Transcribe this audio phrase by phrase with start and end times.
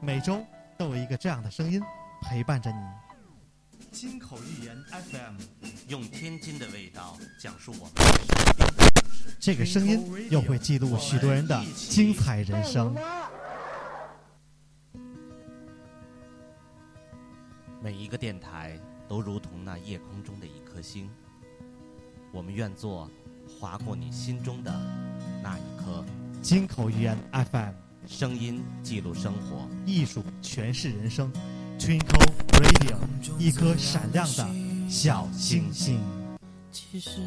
[0.00, 0.46] 每周
[0.78, 1.82] 都有一个这样的声音
[2.22, 2.78] 陪伴着你。
[3.90, 5.34] 金口玉言 FM，
[5.88, 7.92] 用天津的味道讲述我们。
[9.40, 12.94] 这个声音又会记录许多人的精彩人生。
[17.82, 21.10] 每一个电台都如同那夜空中的一颗星，
[22.32, 23.10] 我们愿做
[23.58, 24.72] 划过你心中的
[25.42, 26.04] 那一颗。
[26.40, 27.72] 金口玉言 FM，
[28.08, 31.30] 声音记录生活，艺术诠释人生。
[31.78, 32.96] Twinkle Radio，
[33.38, 34.48] 一颗闪亮的
[34.88, 36.00] 小星星。
[36.72, 37.20] 其实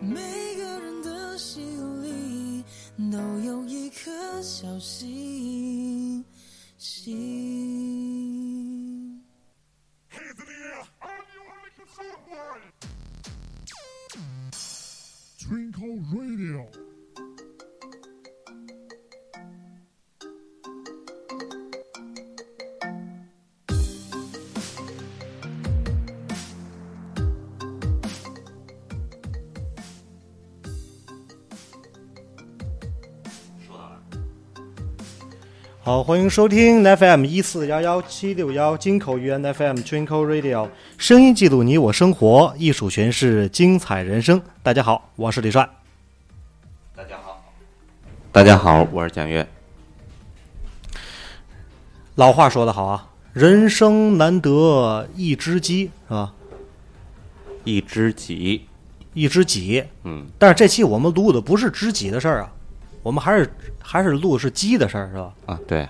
[0.00, 0.16] 每
[0.56, 1.62] 个人的心
[2.02, 2.64] 里
[3.10, 6.22] 都有一颗小星
[6.76, 7.37] 星。
[35.88, 44.38] 好，欢迎收听 FM 一四幺幺七六幺金口语言 FM Twinkle Radio，声音记录你我生活，艺术诠释精彩人生。
[44.62, 45.66] 大家好，我是李帅。
[46.94, 47.42] 大家好，
[48.30, 49.48] 大家好，我是蒋越。
[52.16, 56.34] 老话说得好啊，人生难得一知己，是吧？
[57.64, 58.66] 一知己，
[59.14, 59.82] 一知己。
[60.04, 62.52] 嗯，但是这期我们录的不是知己的事儿啊，
[63.02, 65.32] 我们还是还是录的是鸡的事儿，是吧？
[65.46, 65.88] 啊，对，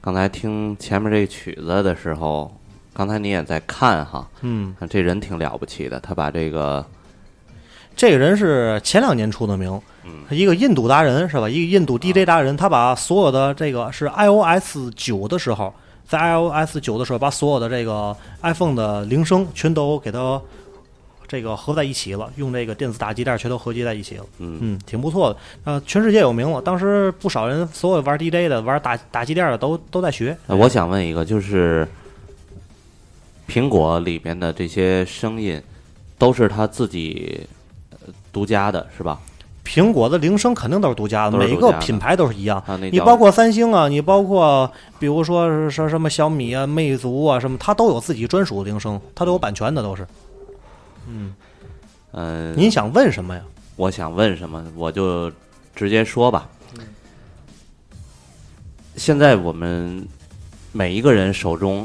[0.00, 2.54] 刚才听前面这曲子的时候，
[2.92, 6.84] 刚才你也在看哈，嗯，这人挺了不起的，他把这个
[7.96, 9.80] 这个人是前两年出的名，
[10.28, 11.48] 一个印度达人是吧？
[11.48, 15.72] 一个印度 DJ 达人，他把所有的这个是 iOS 九的时候，
[16.04, 20.40] 在 iOS 九的时候，把所有的这个 iPhone 的铃声全都给它
[21.26, 25.36] 这个合在一起了，用这个电子打击垫全都合集在一起了，嗯嗯，挺不错的。
[25.64, 30.36] 呃，全世界有名了，当时不少人，所有玩 DJ 的、玩打打击垫的都都在学。
[30.46, 31.88] 呃我想问一个，就是
[33.48, 35.60] 苹果里面的这些声音，
[36.18, 37.46] 都是他自己
[37.90, 37.98] 呃
[38.32, 39.18] 独家的，是吧？
[39.64, 42.62] 苹果的铃声肯定都是独家的，每个品牌都是一样。
[42.66, 50.06] 啊，你包括三星啊，你包括比如说是什什么小米啊、魅族啊什么，它都有自己专属的铃声，它都有版权的，都是。
[52.12, 53.42] 嗯，您想问什么呀？
[53.76, 55.30] 我想问什么，我就
[55.74, 56.48] 直接说吧。
[58.96, 60.06] 现在我们
[60.70, 61.84] 每一个人手中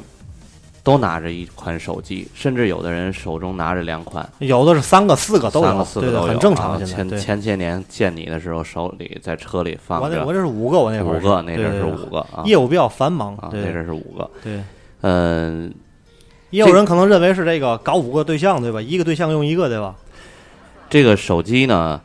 [0.83, 6.23] 都拿着一款手机，甚至有的人手中拿着两款，有的是三个、四个都有，三个、四个都有。
[6.23, 6.85] 很正常。
[6.85, 14.29] 前前些年见你的时候，手里在车里放着我这是五个，我那会儿五个，那阵是五个啊业务比较繁忙，啊，那阵是五个。
[14.43, 14.61] 对。
[15.01, 15.73] 嗯，
[16.49, 18.81] 也有人可能认为是这个搞五个对象，对吧？
[18.81, 19.95] 一个对象用一个，对吧？
[20.89, 22.01] 这个手机呢，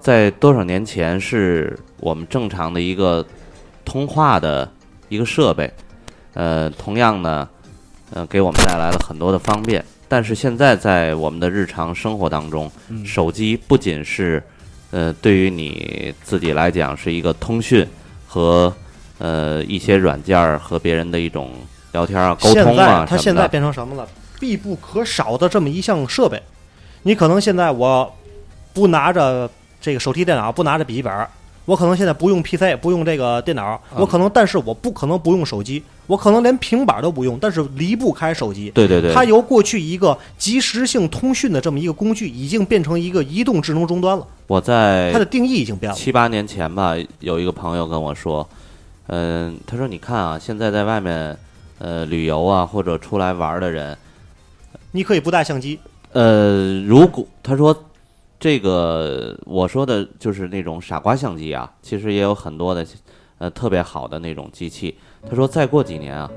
[0.00, 3.24] 在多少年前是我们正常的一个
[3.84, 4.70] 通话的
[5.08, 5.70] 一个设备，
[6.32, 7.48] 呃，同样呢，
[8.14, 9.84] 呃，给我们带来了很多的方便。
[10.08, 14.42] 但是现在在我们的日常生活当中，嗯手机不仅是
[14.90, 17.86] 呃对于你自己来讲是一个通讯
[18.26, 18.74] 和
[19.18, 21.52] 呃一些软件儿和别人的一种
[21.92, 23.46] 聊天啊、沟通啊它现在。
[23.48, 24.06] 变成什么了？
[24.40, 26.40] 必不可少的这么一项设备。
[27.02, 28.12] 你可能现在我
[28.72, 29.50] 不拿着
[29.80, 31.26] 这个手提电脑，不拿着笔记本，
[31.64, 38.70] 我可能现在不用 PC，不用这个电脑，我可能，但是我不可能不用手机，我可能连平板都不用，但是离不开手机。
[38.70, 44.26] 对对对，它由过去一个即时性通讯的这么一个工具，已经变成一个移动智能终端了。
[44.46, 45.96] 我在它的定义已经变了。
[45.96, 48.48] 七八年前吧，有一个朋友跟我说，
[49.08, 51.36] 嗯、他说你看啊，现在在外面
[51.78, 53.96] 呃旅游啊或者出来玩的人，
[54.92, 55.78] 你可以不带相机，
[56.12, 57.84] 呃，如果他说
[58.40, 62.86] 这个我说的就是那种傻瓜相机啊，其实也有很多的
[63.38, 64.96] 呃特别好的那种机器。
[65.28, 66.30] 他说再过几年啊，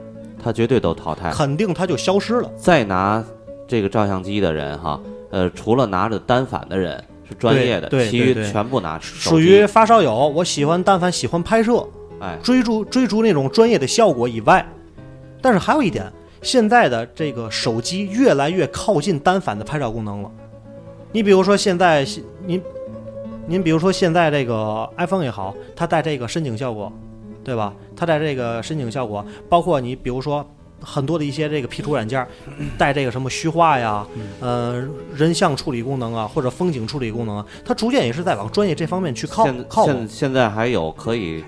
[0.43, 1.31] 他绝对都淘汰。
[1.31, 2.51] 肯定它就消失了。
[2.57, 3.23] 再拿
[3.67, 4.99] 这个照相机的人哈，
[5.29, 11.87] 呃，除了拿着单反的人是专业的，其余全部拿属于发烧友，我喜欢但凡喜欢拍摄，
[12.19, 14.67] 哎，追逐追逐那种专业的效果以外，
[15.41, 16.11] 但是还有一点，
[16.41, 20.31] 现在的这个手机越来越靠近单反的拍照功能了。
[21.11, 22.05] 你比如说现在
[22.45, 22.61] 您
[23.47, 26.91] 您比如说现在这个 iPhone 也好，它带这个深景效果，
[27.43, 27.73] 对吧？
[27.95, 30.47] 它带这个深景效果，包括你比如说
[30.79, 32.27] 很多的一些这个 P 图软件儿
[32.77, 34.05] 带这个什么虚化呀，
[34.39, 40.07] 呃，人像处理功能啊，或者风景处理功能啊，它逐渐也是在往专业这方面去靠靠拢现。
[40.07, 41.43] 现在还有可以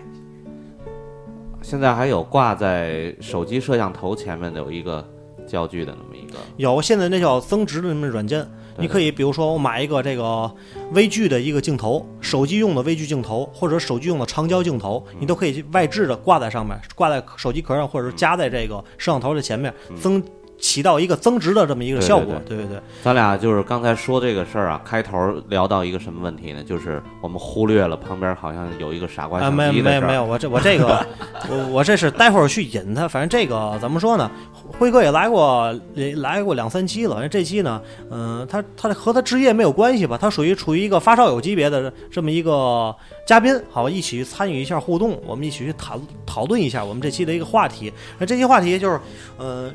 [1.64, 5.04] 现在还有挂在手机摄像头前面的有一个
[5.48, 8.46] 焦距的那么一个，有现在那叫增值的那么软件，
[8.78, 10.54] 你可以比如说我买一个这个
[10.92, 15.18] 微距的一个镜头，手机用的微距镜头，或者手机用的长焦镜头，嗯。
[15.22, 20.22] 你都可以外置的挂在上面，挂在手机壳上，或者是夹在这个摄像头的前面，增
[20.64, 22.42] 起到一个增值的这么一个效果。
[22.48, 26.64] 对对对对，咱俩就是刚才说这个事儿啊，开头聊到一个什么问题呢？
[26.64, 29.74] 就是我们忽略了旁边好像有一个傻瓜啊，相没有。
[29.74, 31.06] 没有没有，我这我这个
[31.52, 34.32] 我我这是待会儿去引他，反正这个怎么说呢？
[34.80, 40.18] 辉哥也来过也来过两三期了，这期呢，嗯、他他和他职业没有关系吧？
[40.18, 42.96] 他属于处于一个发烧友级别的这么一个
[43.26, 47.92] 嘉宾，好，一起去参与一下互动，我们一起去讨讨论一下我们这期的一个话题。
[48.20, 49.00] 那这期话题就是，
[49.38, 49.72] 呃，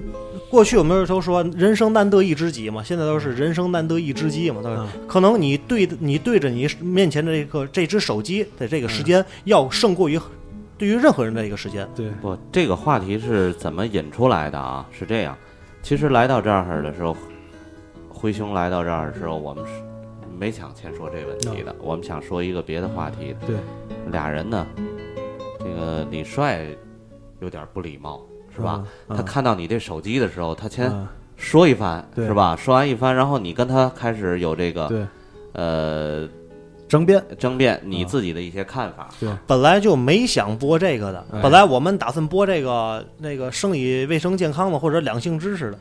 [0.50, 4.86] 过去我们都说人生难得一知己嘛，现在都是人生难得一知己嘛，对吧？
[5.06, 10.20] 可能你对你对着你面前的这个这只手机的这个时间，要胜过于
[10.76, 11.88] 对于任何人的一个时间。
[11.96, 14.86] 对，不，这个话题是怎么引出来的啊？
[14.92, 15.34] 是这样，
[15.82, 17.16] 其实来到这儿的时候，
[18.10, 19.72] 灰熊来到这儿的时候，我们是
[20.38, 23.34] 没想先说这问题的，我们想说一个别的话题。
[23.44, 23.56] 对，
[24.12, 24.64] 俩人呢，
[25.58, 26.64] 这个李帅
[27.40, 28.24] 有点不礼貌，
[28.54, 28.84] 是吧？
[29.08, 29.16] 嗯？
[29.16, 32.54] 他看到你这手机的时候，他先嗯说一番，是吧？
[32.54, 35.08] 说完一番，然后你跟他开始有这个
[35.54, 36.28] 呃
[36.86, 39.08] 争辩，争辩你嗯自己的一些看法。
[39.44, 45.78] 本来就没想播这个的，哎本来我们打算播这个那个生理卫生健康的或者两性知识的。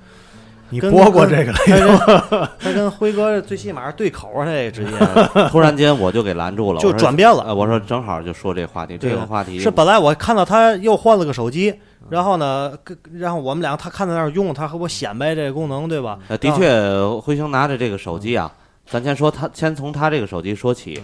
[0.71, 1.57] 跟你播过这个了？
[1.57, 7.43] 他跟 他跟辉哥最起码是对口啊，这个职业突然间我就给拦住了，就转变了。
[7.47, 11.73] 呃，我说正好就说这话题，这个话题是本来我看到他又换了个手机，
[12.09, 12.73] 然后呢，
[13.13, 16.19] 然后我们俩他看在那儿用，他和我显摆这个功能，对吧？
[16.27, 18.51] 呃，的确，辉兄拿着这个手机啊，
[18.89, 21.01] 咱先说他，先从他这个手机说起。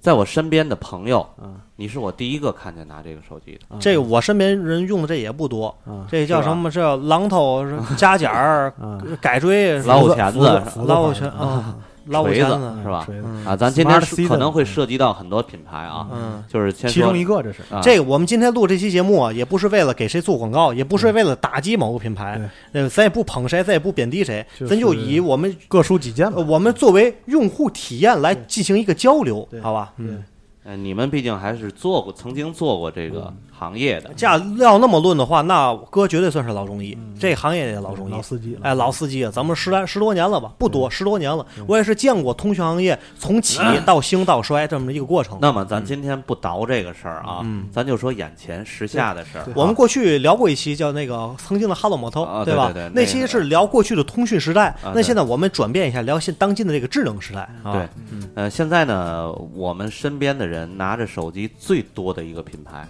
[0.00, 3.76] 在我身边的朋友，嗯你是我第一个看见拿这个手机的。
[3.78, 6.70] 这个我身边人用的这也不多，嗯这叫什么？
[6.70, 10.38] 这叫榔头、是夹角儿、嗯， 改锥、老虎钳子
[10.86, 11.76] 老虎钳啊，
[12.10, 12.44] 锤子
[12.82, 13.06] 是吧？
[13.44, 17.62] 啊，咱今天可能会涉及到很多品牌啊，嗯，就是其中一个这是。
[17.70, 22.40] 啊这个我们今天录这期节目啊，也不是为了给谁做广告，也不是为了打击某个品牌，
[22.72, 29.92] 呃，咱也不捧谁，咱也不贬低谁，咱就以我们各抒己见我们作为用户体验来进行一个交流，好吧？
[29.96, 30.22] 嗯，
[30.64, 34.10] 呃，你们毕竟还是做过，曾经做过这嗯个行业的。
[34.16, 38.22] 这样要那么论的话，那哥绝对算是老中医，这行业也老中医老。
[38.22, 40.52] 司机了，哎，老司机，咱们十来十多年了吧？
[40.58, 41.44] 不多，十多年了。
[41.66, 45.38] 我也是见过通讯行业从起到兴到衰这么一个过程。
[45.40, 49.48] 那么咱今天不倒这个事儿啊，嗯咱就说眼前时下的事儿啊。
[49.54, 52.66] 我们过去聊过一期叫那个曾经的哈罗摩托，啊对吧？
[52.66, 54.68] 对对对那期是聊过去的通讯时代。
[54.82, 57.72] 啊那现在我们转变一下，聊现当今的这个智能时代啊。
[57.72, 57.88] 对，
[58.34, 62.86] 呃，现在呢，我们身边的人拿着手机最多的一个品牌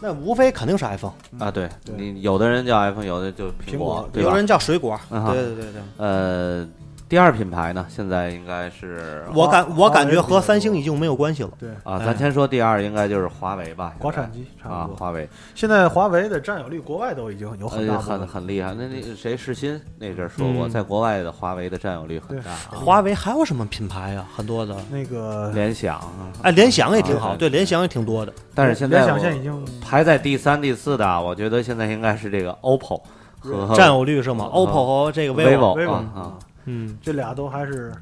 [0.00, 4.30] 那无非肯定是 iPhone，啊，对对你有的人叫 iPhone，有的就苹苹果对吧？
[4.30, 4.98] 有人叫水果。
[5.10, 6.66] 对对对对，呃，
[7.10, 11.50] 第二品牌呢，现在应该是我感我感觉和三星已经没有关系了。
[11.58, 14.96] 对啊，哎咱先说第二，应该就是华为吧，国产机差啊不，多。
[14.96, 18.24] 华为现在华为的占有率，国外都已经有很大呃很。
[18.28, 18.72] 很厉害。
[18.74, 24.28] 那那谁世新那阵儿说过，嗯在国外的华为的占有率很大啊，华为还有什么品牌啊？
[24.36, 24.76] 很多的。
[24.88, 28.32] 那个联想啊，哎，联想也挺好，啊对，联想也挺多的。
[28.54, 33.02] 但是现在联想现在已经排在第三、第四的啊，我觉得现在应该是这个 OPPO
[33.40, 36.38] 和占有率是吗啊？OPPO 和这个 vivo 啊。
[36.64, 37.92] 嗯，这俩都还是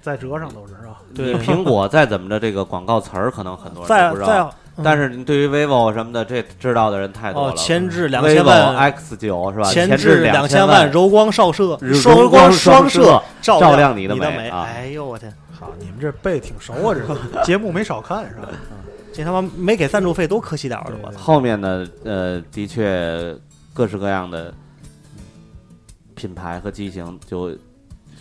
[0.00, 1.00] 在折上都是是吧？
[1.14, 9.64] 对你苹果再怎么着，这个广告词儿可能很多人不知道，但是你对于 vivo 什么的，这知道的人太多哦了。，前置两千万，X 九是吧？
[9.70, 16.94] 前置置两千万，柔光照射，柔双光双摄，照照亮你你的美啊哎呦我天，好，你们这背挺熟啊，
[17.32, 18.48] 这 节目没少看是吧？
[19.12, 21.18] 这他妈没给赞助费都可惜点儿了，我操！
[21.20, 23.32] 后面呢，呃，的确
[23.72, 24.52] 各式各样的
[26.16, 27.56] 品牌和机型就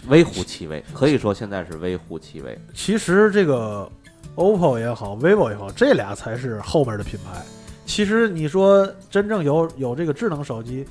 [0.07, 2.57] 微乎其微，可以说现在是微乎其微。
[2.74, 3.89] 其实这个
[4.36, 7.41] OPPO 也好，vivo 也好，这俩才是后面的品牌。
[7.86, 10.86] 其实你说真正有有这个智能手机，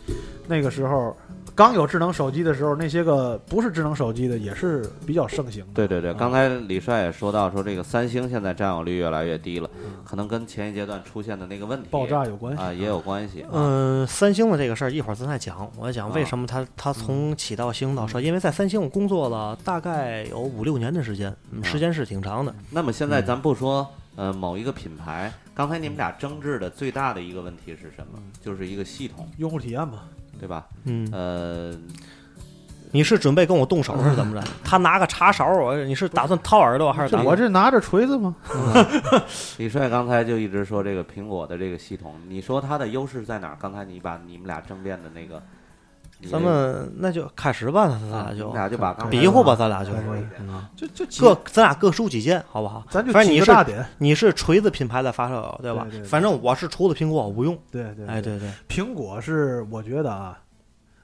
[0.46, 1.16] 那个时候
[1.54, 5.70] 刚有智能手机的时候，那些个不是智能手机的也是比较盛行的。
[5.74, 9.68] 对对对，嗯刚才李帅也说到，说这个三星现在占有率越来越低了，
[10.04, 13.44] 可能跟前一阶段出现的那个问题爆炸有关系啊也有关系。
[13.52, 15.70] 嗯，三星的这个事儿一会儿咱再讲。
[15.76, 22.54] 我讲啊为什么它它从起到兴到衰，因为在三星我工作了大概有五六年的时间，时间是挺长的。
[22.70, 28.18] 那么现在咱不说呃某一个品牌，刚才你们俩争执的最大的一个问题是什么？
[28.40, 30.04] 就是一个系统，用户体验嘛，
[30.42, 30.66] 对吧？
[30.86, 31.72] 嗯，呃，
[32.90, 34.44] 你是准备跟我动手是怎么着？
[34.64, 38.34] 他拿个茶勺，我你是打算掏耳朵还是打我这拿着锤子吗？
[39.56, 43.56] 李帅刚才就一直说这个苹果的这个系统，你说它的优势在哪儿？
[43.60, 45.40] 刚才你把你们俩争辩的那个，你
[46.30, 52.84] 咱们那就开始吧，咱俩就俩就把比划吧，咱俩就嗯就就各咱俩各抒己见，好不好？
[52.90, 53.66] 咱就反正你是大，
[53.98, 56.00] 你是锤子品牌的发烧友，对吧对对？
[56.00, 57.58] 对反正我是除了苹果我不用。
[57.70, 60.38] 对对，哎，对对，苹果是我觉得啊，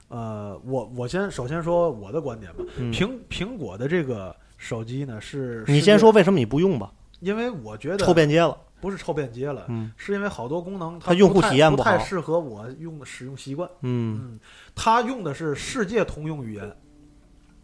[0.07, 6.91] 呃，我我先首先说我的观点吧，嗯苹苹果的这个手机呢是，你先说，为什么你不用吧？
[7.19, 14.39] 因为我觉得臭便捷了，不是超便捷了，嗯是因为好多功能它用户体验不太适合我用的使用习惯，嗯，嗯，
[14.75, 16.71] 它用的是世界通用语言。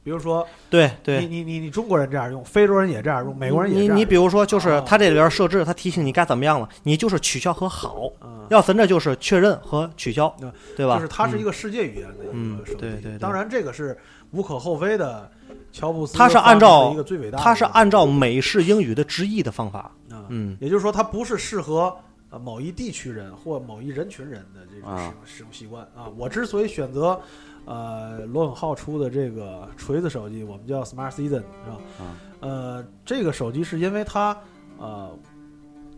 [0.03, 1.19] 比如说，对对。
[1.21, 4.01] 你你你你中国人这样用，非洲人也这样用，美国人也这你。
[4.01, 10.97] 你比如说，就是哦它这里边设置，它提醒你该怎么样了，你就是取消和好，嗯，要咱这就是确认和取消嗯，对吧？
[10.97, 12.79] 就是它是一个，世界语言的一嗯个手机。
[12.81, 13.97] 对对对当然这个是
[14.29, 15.31] 无可厚非的。
[15.71, 16.95] 乔布斯他是按照
[17.37, 19.91] 它是按照美式英语的直译的方法，啊，
[20.29, 21.95] 嗯，也就是说，它不是适合
[22.29, 26.07] 呃某一地区人或某一人群人的这种使啊用使用习惯啊。
[26.17, 27.19] 我之所以选择
[27.65, 31.77] 呃罗永浩出的这个锤子手机，我们叫 Smart Season 是吧？
[31.99, 34.37] 嗯呃，这个手机是因为它
[34.77, 35.17] 呃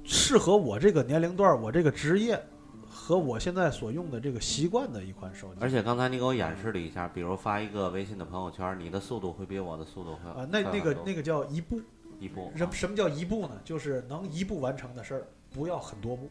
[0.04, 2.42] 适合我这个年龄段、我这个职业
[2.90, 5.56] 和我现在所用的这个习惯的一款手机。
[5.60, 11.82] 而且刚才你给我演示了一下，比如发一个微信的朋友圈，你的速度会比我的速度会啊，那那个那个叫一步，
[12.20, 13.52] 一步什什么叫一步呢？
[13.64, 16.30] 就是能一步完成的事儿，不要很多步，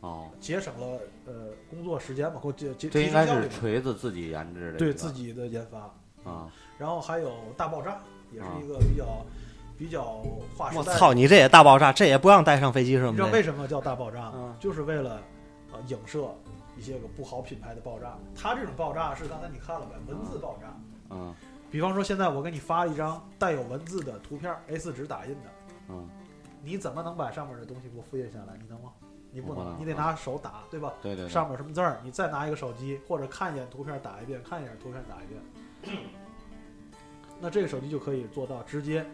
[0.00, 5.92] 哦，节省了呃工作时间嘛，或节节这应该是锤子自己研制的，对自己的研发。
[6.30, 8.00] 啊，然后还有大爆炸，
[8.32, 9.24] 也是啊一个比较
[9.78, 10.22] 比较
[10.56, 10.92] 划时代。
[10.92, 13.28] 我操，你这也大爆炸，这也不让带上飞机是吗你知道？
[13.28, 14.32] 为什么叫大爆炸吗？
[14.34, 15.20] 嗯就是为了
[15.72, 16.34] 呃影射
[16.76, 18.18] 一些个不好品牌的爆炸。
[18.34, 20.76] 它这种爆炸是刚才你看了呗，文字爆炸。
[21.10, 21.32] 嗯
[21.70, 25.50] 比方说现在我给你发一张带有文字的图片，A4 纸打印的，
[25.88, 26.08] 嗯，
[26.62, 28.56] 你怎么能把上面的东西给我复印下来？
[28.60, 28.92] 你能吗？
[29.32, 30.94] 你不能，你得拿手打，对吧？
[31.02, 36.00] 对对对，上面有什么字儿，你再拿一个手机或者看一眼图片打一遍，看一眼图片打一遍。
[37.38, 39.04] 那这个手机就可以做到直接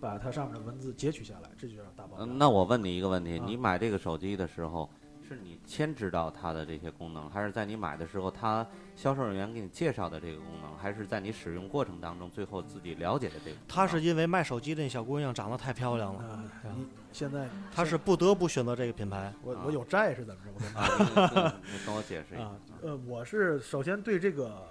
[0.00, 2.24] 把它上面的文字截取下来，这就叫大爆炸。
[2.24, 4.90] 嗯，那我问你一个问题：啊你买这个手机的时候，
[5.30, 13.68] 是你先知道它的这些功能，还是在你买的时候，它销售人员给你介绍的这个功能，还是在你使用过程当中最后自己了解的这个功能？
[13.68, 16.44] 他是因为卖手机的那小姑娘长得太漂亮了，啊，
[16.76, 19.32] 你现在他是不得不选择这个品牌。
[19.44, 20.50] 我我有债是怎么着？
[20.52, 24.66] 我跟你跟我解释一下啊，呃，我是首先对这个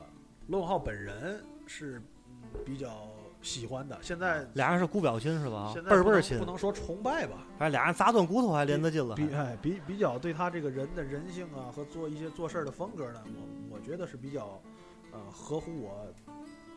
[0.48, 3.08] 罗永浩本人是嗯比较
[3.42, 3.98] 喜欢的。
[4.02, 5.74] 现在俩人是姑表亲是吧？
[5.74, 9.16] 倍儿倍儿亲不，能说崇拜吧，反正俩人砸断骨头还连得近了。
[9.16, 14.62] 比哎比比较对他这个人的人性啊和做一些做事儿的风格呢，我我觉得是比较
[15.12, 16.08] 呃合乎我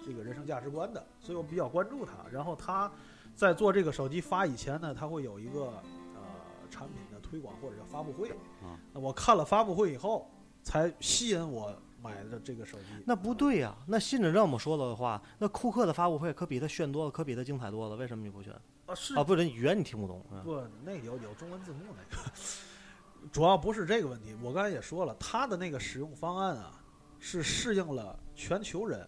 [0.04, 2.12] 这个人生价值观的，所以我比较关注他。
[2.30, 2.90] 然后他
[3.34, 5.64] 在做这个手机发以前呢，他会有一个
[6.14, 6.20] 呃
[6.70, 8.30] 产品的推广或者叫发布会。
[8.62, 10.30] 嗯那我看了发布会以后，
[10.62, 12.84] 才吸引我买的这个手机。
[13.06, 17.96] 那不对呀、那信着这么说的话，那库克的发布会可比他炫多了，可比他精彩多了。
[17.96, 18.52] 为什么你不选？
[18.86, 20.24] 啊是啊，不是语言你听不懂。
[20.32, 22.30] 嗯不，那有有中文字幕那个，
[23.30, 24.34] 主要不是这个问题。
[24.42, 26.72] 我刚才也说了，他的那个使用方案啊，
[27.20, 29.06] 是适应了全球人，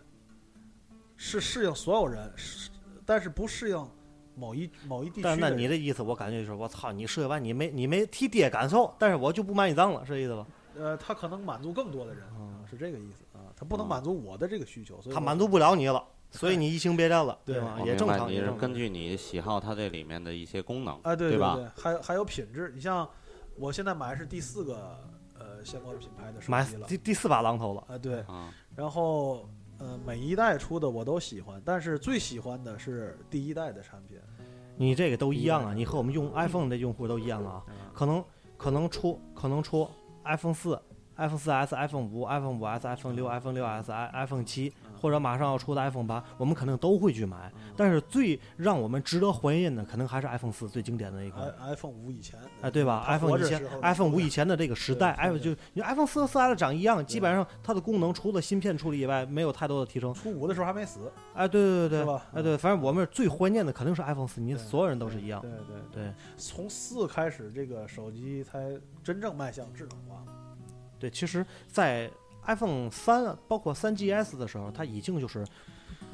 [1.17, 2.71] 是适应所有人，是
[3.05, 3.91] 但是不适应
[4.37, 5.39] 某一某一地区但。
[5.39, 10.47] 那你的意思，我感觉就是我操，你设计完你没你没替爹感受，但是我就不买你账了，是这意思吧？
[10.79, 17.79] 呃，它可能满足更多的人，嗯啊是这个意思啊，它不能嗯满足我的这个需求，所以我他满足不了你了，所以你移情别恋了，对吧？
[17.85, 18.59] 也正常，也正常。
[18.59, 22.73] 根据你喜好它这里面的一些功能，啊，对对吧对，还有还有品质。
[22.75, 23.09] 你像
[23.57, 24.99] 我现在买的是第四个
[25.39, 34.19] 呃相关品牌的手买机了第第四把榔头了，啊，对，啊，然后呃每一代出的我都喜欢，但是最喜欢的是第一代的产品。
[34.77, 37.63] 你这个都一样啊，你和我们用 iPhone 的用户都一样啊。
[37.93, 38.25] 可能
[38.57, 39.89] 可能出可能出
[40.25, 40.81] iPhone 四、
[41.17, 47.53] iPhone 四 S、iPhone 五、iPhone 五 S、iPhone 六、iPhone 六 S、i iPhone 七，或者马上要出的 iPhone 八，我们肯定都会去买。
[47.77, 51.53] 但是最让我们值得怀念的，可能还是 iPhone 四最经典的那一款。
[51.61, 60.13] iPhone 五以前，哎，对吧？iPhone 以前，iPhone 五以前，的这个时代，，iPhone，就你 iPhone 四和四 S 长一样，基本上它的功能除了芯片处理以外，没有太多的提升。
[60.15, 65.41] 初五的时候还没死，哎，对对对对，是吧哎对，反正我们最怀念的肯定是 iPhone 四，你所有人都是一样。
[65.41, 70.25] 对对对从四开始，这个手机才真正迈向智能化。
[70.99, 72.11] 对，其实，在
[72.47, 75.45] iPhone 三包括三 GS 的时候，它已经就是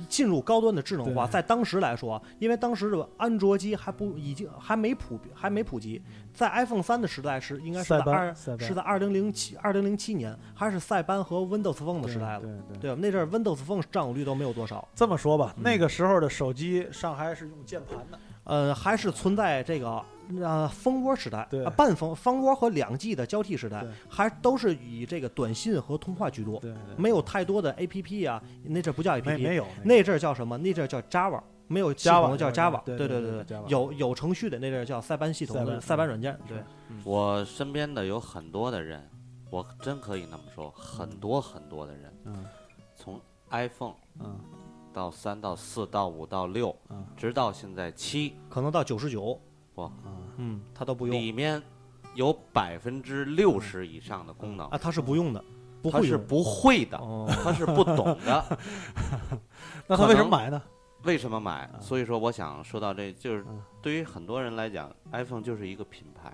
[0.08, 6.00] 进入高端的智能化，在当时来说，因为当时的安卓机还不已经还没普还没普及，
[6.32, 12.42] 在 iPhone 三的时代是应该是在二是在二零零七二零零七年，还是塞班和 Windows Phone 的时代了。
[12.80, 12.96] 对吧？
[13.00, 15.62] 那阵儿 Windows Phone 占有率都没有多少，这么说吧，嗯。
[15.62, 20.02] 那个时候的手机上还是用键盘的，呃，还是存在这个
[20.40, 30.56] 呃蜂窝时代，对呃半蜂蜂窝和两 G 的交替时代对，还都是以这个短信和通话居多，对对，没有太多的 APP 啊，那阵儿不叫 APP，没没有那阵儿叫什么？
[30.58, 36.62] 那阵儿叫 Java，没有系 Java，统的叫 Java，对对对对对 Java 有有程序的那阵儿叫塞班系统的塞班塞班软件，是对，
[37.04, 39.08] 我身边的有很多的人，
[39.50, 42.44] 我真可以那么说，很多很多的人，嗯
[42.96, 43.20] 从
[43.50, 44.38] iPhone 嗯
[44.92, 49.40] 到三到四到五到六，嗯直到现在七，可能到九十九，
[49.76, 51.62] 哇，嗯，嗯，它都不用里面
[52.14, 55.44] 有百分之六十以上的功能啊，，它是不用的，
[55.82, 58.58] 不他会用是不会的，哦，他是不懂的。
[59.86, 60.62] 那他为什么买呢？
[61.04, 61.70] 为什么买？
[61.80, 66.30] 所以说，我想说到这，就是嗯对于很多人来讲，iPhone 就是一个品牌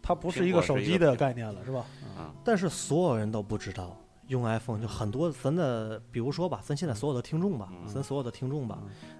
[0.00, 1.84] 它不是一个手机的概念了，是吧？
[2.16, 2.32] 啊。
[2.44, 3.96] 但是所有人都不知道
[4.28, 8.78] 用 iPhone，就很多咱的，比如说吧，咱现在所有的听众吧，嗯咱所有的听众吧，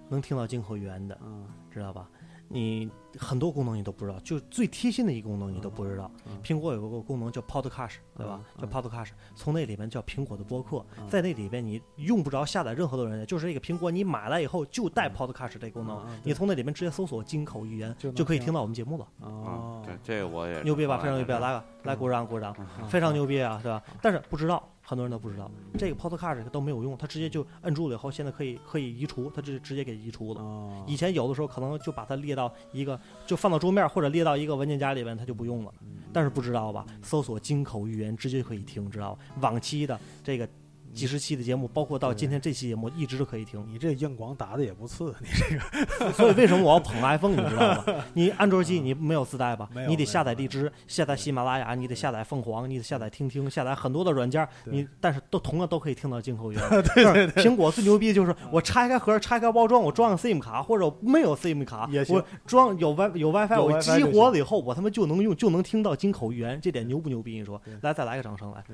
[0.08, 2.08] 能听到金口源的，嗯知道吧？
[2.48, 2.88] 你
[3.18, 6.10] 很多功能你都不知道，就最贴心的一个功能你都不知道。
[6.26, 8.40] 嗯苹果有个功能叫 Podcast，对吧？
[8.58, 19.06] 嗯叫 Podcast，从那里面叫苹果的播客，嗯在那里边你用不着下载任何的软件，就是这个苹果你买来以后就带 Podcast 这功能嗯嗯，你从那里面直接搜索金口玉言就就可以听到我们节目了。
[19.20, 20.98] 哦嗯，，对，这个我也牛逼吧？
[20.98, 21.32] 非常牛逼！
[21.32, 23.82] 来吧来鼓掌鼓掌，嗯非常牛逼啊，对吧？
[24.00, 30.40] 但是不知道，很多人都不知道，这个 Podcast 都没有用，它直接就摁住了以后，现在可以可以移除，它直直接给移除了。
[30.40, 35.72] 哦，以前有的时候可能就把它列到一个，就放到桌面或者列到一个文件夹里边，它就不用了。
[36.12, 36.86] 但是不知道吧？
[37.02, 39.20] 搜索金口玉言直接可以听，知道吧？
[39.40, 40.48] 往期的这个
[40.92, 43.64] 几十期的节目，包括到今天这期节目，一直都可以听。
[43.68, 46.12] 你这硬广打的也不次，你这个。
[46.12, 48.04] 所以为什么我要捧 iPhone，你知道吗？
[48.14, 56.68] 你安卓机 你没有自带吧你得下载荔枝，下载喜马拉雅，你得下载凤凰，你得下载听听，下载很多的软件，对你但是都同样都可以听到金口源。
[56.94, 67.38] 对对对，苹果最牛逼就是我拆开盒，拆开包装，我装个 SIM 卡，或者我没有 SIM 卡我装有 Wi 有 WiFi，有我激活了以后，我他妈就能用，就能听到金口语言，这点牛不牛逼？
[67.38, 67.60] 你说？
[67.82, 68.64] 来，再来个掌声来，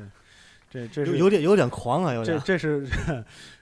[0.73, 2.43] 这这是有有点有点狂啊，有这点。
[2.47, 2.89] 这是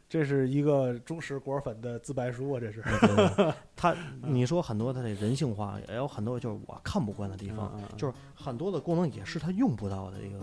[0.09, 2.85] 这是一个忠实果粉的自白书啊，这是
[3.75, 10.38] 他，你说很多他的人性化，也有很多就是我看不惯的地方，就是很多的功能也是他用不到的一个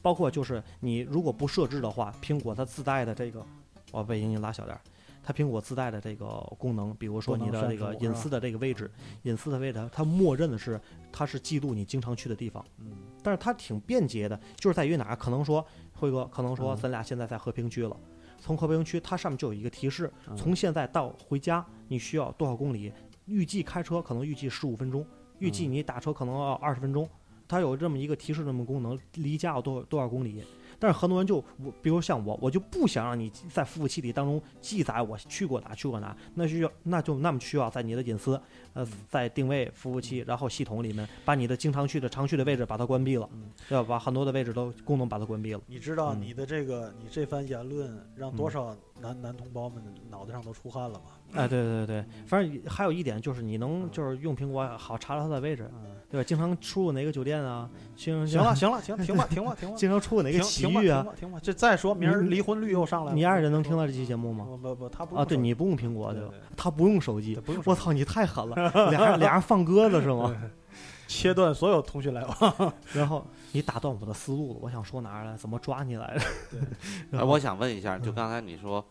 [0.00, 3.44] 包括就是你如果不设置的话，苹果它自带的这个，
[3.92, 4.80] 我背景音拉小点儿。
[5.26, 6.24] 它苹果自带的这个
[6.56, 8.88] 功能，比如说你的这个隐私的这个位置，
[9.24, 12.92] 隐私的位置，它默认的是它是记录你经常去的地方，嗯
[13.24, 15.16] 但是它挺便捷的，就是在于哪？
[15.16, 17.96] 可能说辉哥，可能说嗯咱俩现在在和平区了，
[18.38, 22.92] 从和平区它上面就有一个提示，嗯从现在到回家你需要多少公里？
[23.24, 25.04] 预计开车可能预计十五分钟，
[25.40, 27.08] 预计嗯你打车可能要二十分钟。
[27.48, 30.44] 它有这么一个提示这么功能，离家有多多少公里？
[30.78, 38.40] 但是很多人就我，比如像我，我就不想让你在服务器里当中记载我去过哪去过哪，那需要那就那么需要在你的隐私，
[38.74, 45.60] 呃，在定位服务器，然后系统里面把你的经常去的常去的位置把它关闭了，嗯要把很多的位置都功能把它关闭了。
[45.66, 51.06] 你知道嗯你的这个你这番言论让多少男男同胞们脑袋上都出汗了吗？
[51.34, 56.24] 哎，对对对对，反正还有一点就是你能就是用苹果好查到它的位置，嗯，对吧？
[56.26, 57.68] 经常出入哪个酒店啊？
[57.96, 61.02] 行行了，行了，行，停吧，停吧，停吧， 经常出入哪个奇遇啊？
[61.02, 61.38] 停吧，停吧。
[61.42, 63.14] 这再说明儿离婚率又上来了。
[63.14, 64.44] 你爱人能听到这期节目吗？
[64.46, 66.34] 不不不，他不啊，对你不用苹果对对吧？
[66.56, 68.54] 他不用手机，不用我操，你太狠了，
[68.90, 70.34] 俩人俩人放鸽子是吗？
[71.08, 72.72] 切断所有通讯来往。
[72.92, 75.36] 然后你打断我的思路了，我想说哪儿来？
[75.36, 77.18] 怎么抓你来着？
[77.18, 78.84] 哎，我想问一下，就刚才你说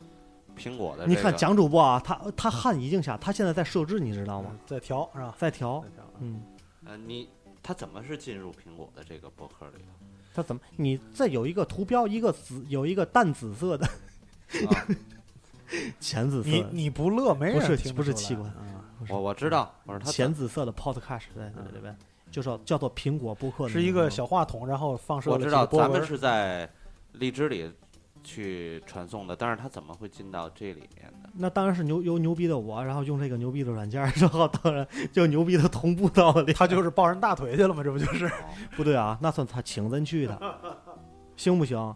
[0.58, 4.52] 苹果的，你看蒋主播啊，他他汗已经下，他现在在设置，你知道吗？
[4.66, 5.36] 在调是吧？
[5.38, 5.84] 在调。
[6.20, 6.42] 嗯，
[6.86, 7.30] 呃，你
[7.62, 10.06] 他怎么是进入苹果的这个博客里头？
[10.34, 10.62] 他怎么？
[10.76, 14.88] 你再有一个图标，一个紫，有一个淡紫色的，啊，
[16.00, 21.96] 浅紫色你，你不乐，没人不是不是器官啊我我知道，我说他浅紫色的 Podcast 在嗯里边，
[22.32, 25.66] 就是叫做苹果播客是一个小话筒，然后放射我知道。
[25.66, 26.70] 咱们是在
[27.14, 27.72] 荔枝里
[28.26, 31.30] 去传送的，但是他怎么会进到这里面的？
[31.36, 36.52] 那当然是牛有牛逼的我，然后用这个牛逼的软件儿，然后当然就牛逼的同步到里。
[36.52, 37.84] 他就是抱人大腿去了吗？
[37.84, 38.30] 这不就是？
[38.76, 40.38] 不对啊，那算他请咱去的，
[41.38, 41.96] 行不行？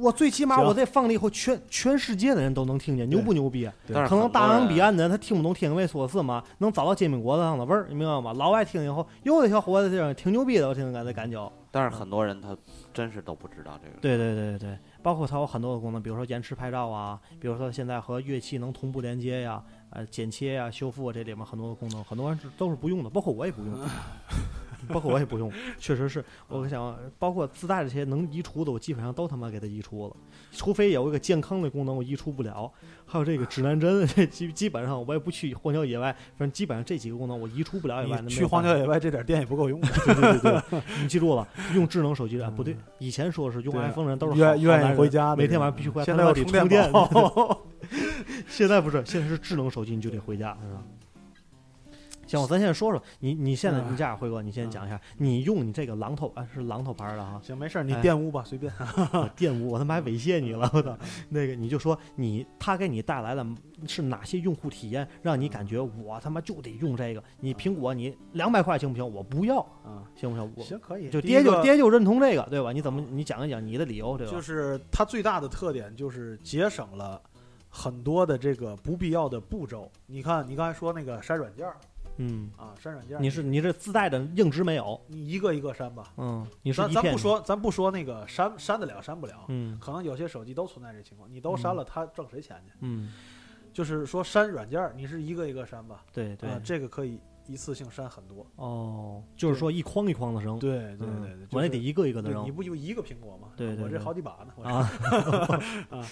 [0.00, 3.68] 我最起码我这放了以后，全全世界的人都能听见，牛不牛逼？
[3.86, 8.32] 可能大洋彼岸的人他听不懂天津卫说什么，能找到煎饼果子上的味儿，你明白吗？
[8.32, 11.52] 老外听以后，有的小伙子这样挺牛逼的，我听感这感觉。
[11.70, 12.56] 但是很多人他
[12.94, 13.96] 真是都不知道这个。
[14.00, 23.74] 对对对对，包括它有很多的功能，比如说延迟拍照啊，比如说现在和乐器能同步连接呀，呃，剪切呀、修复啊，这里面很多的功能，很多人是都是不用的，包括我也不用，
[24.88, 30.16] 包括我也不用，确实是，我想，包括自带的这些能移除的，我基本上都他妈给它移除了，
[30.50, 32.70] 除非有一个健康的功能我移除不了，
[33.06, 39.80] 还有这个指南针，这 基基本上我也不去荒郊野外，反正基本上这几个功能我移除不了以外，你去荒郊野外这点电也不够用。
[40.04, 47.56] 对对对对，你记住了，用智能手机的、啊不对，以前说是用对 iPhone 人都是好愿愿意回家每天晚上必须回家，他妈得现在要充充电。
[48.48, 50.82] 现在不是，现在是智能手机，你就得回家，是吧？
[52.38, 58.72] 行，咱现在说说你，你现在嗯你这样，辉哥，你先讲一下，你用你这个榔头啊，是榔头牌的哈，行，没事儿，你哎玷污吧，随便。
[59.12, 60.96] 我玷污，我他妈还猥亵你了，我操！
[61.28, 63.46] 那个你就说你他给你带来了
[63.86, 67.22] 是哪些用户体验，让你感觉我他妈就得用这个？
[67.40, 69.12] 你苹果你两百块行不行？
[69.12, 70.52] 我不要，啊，行不行？
[70.56, 71.10] 我行，可以。
[71.10, 72.72] 就爹就爹就认同这个，对吧？
[72.72, 74.32] 你怎么你讲一讲你的理由，对吧？
[74.32, 77.20] 就是它最大的特点就是节省了
[77.68, 79.90] 很多的这个不必要的步骤。
[80.06, 81.76] 你看，你刚才说那个删软件儿
[82.22, 85.00] 嗯，啊，删软件，你是你这自带的硬直没有？
[85.08, 86.12] 你一个一个删吧。
[86.16, 92.72] 嗯，你是咱咱不，说，咱不说那个删删得了删不了，嗯可能有些手机都存在这情况，你都删了，他挣谁钱去？
[92.80, 93.12] 嗯，
[93.72, 96.04] 就是说删软件，你是一个一个删吧？
[96.12, 98.46] 对对啊，这个可以一次性删很多。
[98.56, 103.48] 哦，就是说一筐一筐的扔，对对对嗯对，我也得一个一个的扔你不就一个苹果吗？
[103.52, 104.52] 我这对对对好几把呢。
[104.56, 104.70] 我这
[105.96, 106.06] 啊，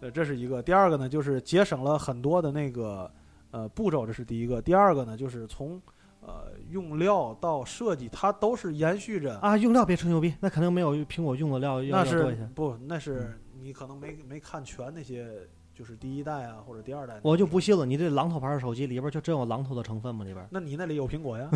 [0.00, 0.62] 呃，这是一个。
[0.62, 3.10] 第二个呢，就是节省了很多的那个
[3.56, 4.60] 呃步骤，这是第一个。
[4.60, 5.80] 第二个呢，就是从
[6.20, 9.38] 呃用料到设计，它都是延续着。
[9.38, 12.42] 啊，用料别吹牛逼，那肯定没有苹果用的料要那多一些。
[12.42, 15.26] 是不，那是你可能没没看全那些，
[15.72, 17.18] 就是第一代啊或者第二代。
[17.22, 20.22] 我就不信了，你这榔头牌的手机里边就真有榔头的成分吗？
[20.22, 21.48] 里边那你那里有苹果呀？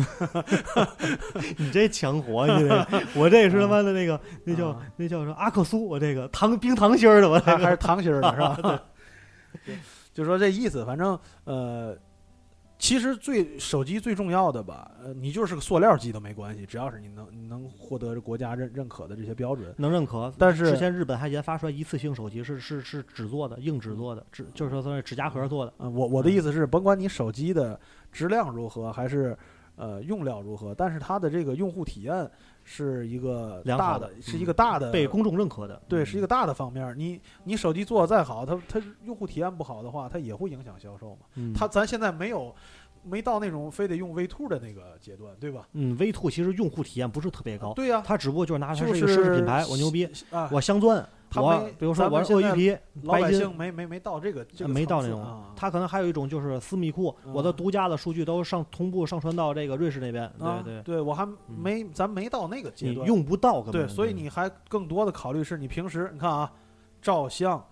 [1.57, 8.57] 你这强活，你这我这是他妈的那个那叫啊那叫什么阿克苏，我这个糖冰糖心儿的，我这个还还是糖心儿的是吧？
[9.65, 9.75] 对，
[10.13, 11.97] 就说这意思，反正呃，
[12.77, 19.73] 其实最手机最重要的吧，呃，你就是个塑料机都没关系，只要是你能你能获得国家认认可的这些标准。
[19.77, 20.33] 能认可。
[20.37, 25.73] 但是之前日本还研发出来一次性手机，是是是纸做的，硬纸做的，纸就是说是指甲盒做的。
[25.77, 27.79] 嗯、我我的意思是，甭管你手机的
[28.11, 29.37] 质量如何，还是
[29.75, 32.29] 呃用料如何，但是它的这个用户体验
[32.63, 36.93] 是一个大的，是一个大的被公众认可的，对，是一个大的方面。
[36.97, 41.21] 你你手机做的再好，它它用户体验不好的话，它也会影响销售嘛。
[41.35, 42.53] 嗯它咱现在没有
[43.03, 45.67] 没到那种非得用 V two 的那个阶段，对吧？
[45.73, 50.47] 嗯 V two 其实用户体验不是特别高，对呀、它只不过就是拿它就是一个奢侈品牌，我牛逼，啊！
[50.51, 63.87] 我镶钻，它我没比如说我是鳄咱们现在鱼皮，老百姓没没没到这个这个没到那种他可能还有一种就是私密库，嗯我的独家的数据都上同步上传到这个瑞士那边，啊对对，对我还没咱没到那个阶段，用不到根本。
[63.87, 66.51] 对，所以你还更多的考虑是你平时你看啊，
[67.01, 67.63] 照相。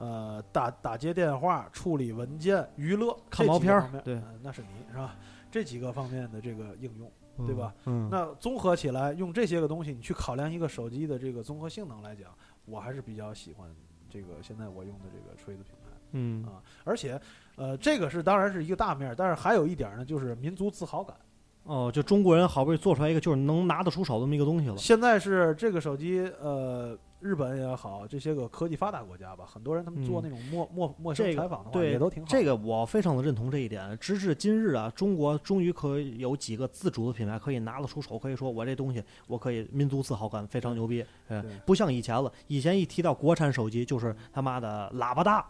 [0.00, 5.16] 呃，打打接电话、处理文件、娱乐、看毛片对呃那是你是吧？
[5.50, 7.74] 这几个方面的这个应用，嗯对吧？
[7.86, 12.30] 嗯，那综合起来，用这些个东西，你去考量一个手机的这个综合性能来讲，
[12.68, 13.68] 我还是比较喜欢
[14.08, 16.62] 这个现在我用的这个锤子品牌嗯啊。
[16.84, 17.20] 而且，
[17.56, 21.16] 呃，这个是当然是一个大面儿，但是还有一点呢，就是民族自豪感。
[21.64, 24.76] 哦，就中国人好不容易做出来一个就是能拿得出手的这么一个东西了。
[24.78, 32.28] 现在是这个手机，呃，日本也好，这些个科技发达国家吧，很多人他们做嗯那种陌陌陌生采访的话，对也都挺好。
[32.28, 33.96] 这个我非常的认同这一点。
[33.98, 41.04] 直至今日啊，中国终于可以有几个自主的品牌可以拿得出手，可以说我这东西我可以民族自豪感非常牛逼。
[41.28, 45.44] 嗯，不像以前了，以前一提到国产手机就是他妈的喇叭大。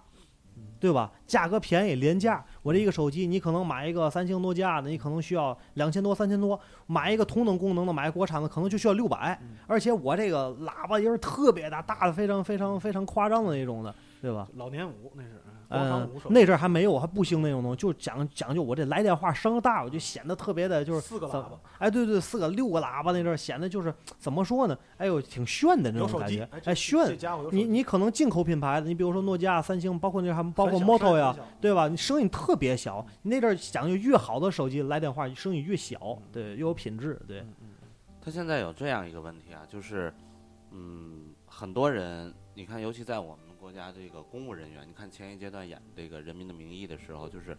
[0.79, 1.11] 嗯对吧？
[1.27, 2.45] 价格便宜，廉价。
[2.63, 9.39] 我这一个手机，你可能买一个三星、诺基亚的，你可能需要两千多、三千多；买一个同等功能的，买国产的，可能就需要六百。
[9.43, 14.49] 嗯而且我这个喇叭音儿特别大，大的非常非常非常夸张的那种的，对吧？
[14.55, 24.79] 老年舞那是嗯那阵儿还没有，还不兴那种东西，就讲讲究我这来电话声大，我就显得特别的，就是四个喇叭，哎，对对，四个六个喇叭那阵儿显得就是怎么说呢？
[24.97, 27.19] 哎呦，挺炫的那有手机种感觉，，哎炫
[27.51, 31.87] 你你可能进口品牌的，你比如说诺基亚、三星，包括那还包括很小 Moto 呀，对吧？
[31.87, 37.45] 你声音特别小，你那阵儿讲究越好的手机来电话声音越小嗯，对，又有品质，对，
[38.25, 40.13] 他现在有这样一个问题啊，就是，
[40.71, 47.55] 嗯，很多人，你看，尤其在我们国家这个公务人员，你看前一阶段演这个《人民的名义》的时候，就是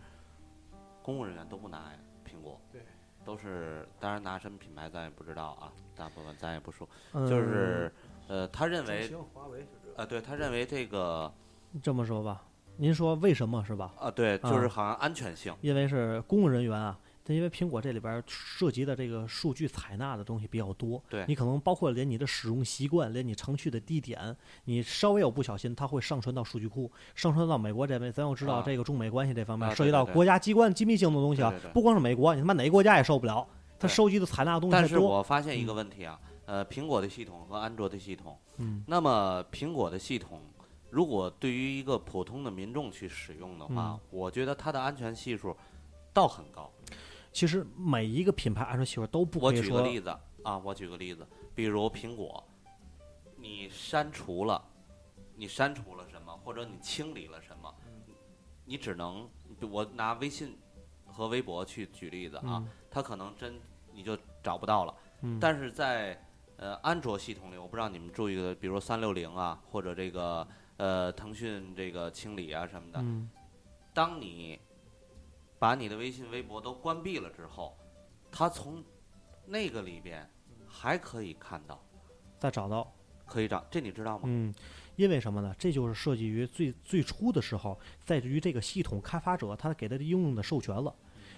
[1.03, 1.91] 公务人员都不拿
[2.27, 2.81] 苹果，对，
[3.23, 7.93] 都是当然拿什么品牌咱也不知道啊，大部分咱也不说，嗯就是
[8.27, 11.31] 呃，他认为中兴华为是这呃，对他认为这个
[11.79, 12.41] 这么说吧，
[12.77, 13.93] 您说为什么是吧？
[13.99, 28.11] 啊，对，啊就是好像安全性，因为是公务人员啊，它因为苹果这里边涉及的这个数据采纳的东西比较多，对你可能包括连你的使用习惯，连你常去的地点，你稍微有不小心，它会上传到数据库，上传到美国这边。
[28.11, 34.97] 咱要知道啊这个中美关系这方面，啊涉及到国家机关机密性的东西啊对对对，不光是美国，你他妈哪个国家也受不了，它收集的采纳的东西但是。
[34.97, 40.41] 我发现一个问题啊，呃，苹果的系统和安卓的系统，嗯，那么苹果的系统，
[40.89, 45.55] 如果对于一个普通的民众去使用的话，嗯我觉得它的安全系数
[46.11, 46.71] 倒很高。
[47.39, 50.09] 其实每一个品牌安卓系统都不我可以说举个例子
[50.43, 51.25] 啊，我举个例子，
[51.55, 52.43] 比如苹果，
[53.37, 54.61] 你删除了，
[55.37, 57.73] 你删除了什么，或者你清理了什么，
[58.65, 59.25] 你只能
[59.71, 60.57] 我拿微信
[61.05, 63.57] 和微博去举例子啊，嗯它可能真
[63.93, 64.93] 你就找不到了。
[65.21, 66.21] 嗯但是在
[66.57, 73.29] 呃安卓系统里，我不知道你们注意的，比如三六零啊，或者这个呃腾讯这个清理啊什么的，嗯
[73.93, 74.59] 当你
[75.59, 77.77] 把你的微信、微博都关闭了之后，
[78.31, 78.83] 他从
[79.45, 80.27] 那个里边
[80.67, 81.79] 还可以看到，
[82.39, 82.91] 再找到。
[83.25, 84.23] 可以找，这你知道吗？
[84.25, 84.51] 嗯，
[84.95, 85.53] 因为什么呢？
[85.59, 90.91] 这就是设计于最最初的时候，在于这个系统开发者他给他的应用的授权了。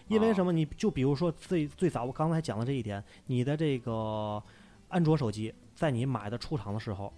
[0.08, 0.54] 因为什么？
[0.54, 4.42] 你就比如说最最早我刚才讲的这一点，你的这个
[4.88, 7.14] 安卓手机在你买的出厂的时候，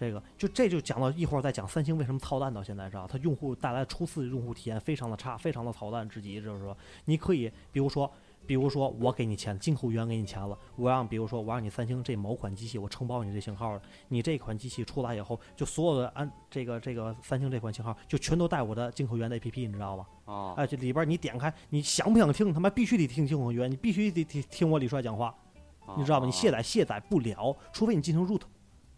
[0.00, 3.06] 这个就这就讲到一会儿再讲三星为什么操蛋到现在是吧？
[3.06, 6.40] 它用户带来初次用户体验非常的差，非常的操蛋至极。
[6.40, 8.10] 就是说，你可以比如说。
[8.46, 20.06] 比如说，我给你钱，进口源给你钱了，我让比如说我让你三星这某款机器我承包你这型号了，你这款机器出来以后，就所有的安这个这个三星这款型号就全都带我的进口源的 APP，你知道吧？
[20.24, 22.52] 啊，哎，这里边你点开，你想不想听？
[22.52, 25.32] 他妈必须得听进口源，你必须得听听我李帅讲话，
[25.84, 26.24] 哦你知道吗？
[26.24, 28.40] 你卸载载卸载不了，除非你进行 root，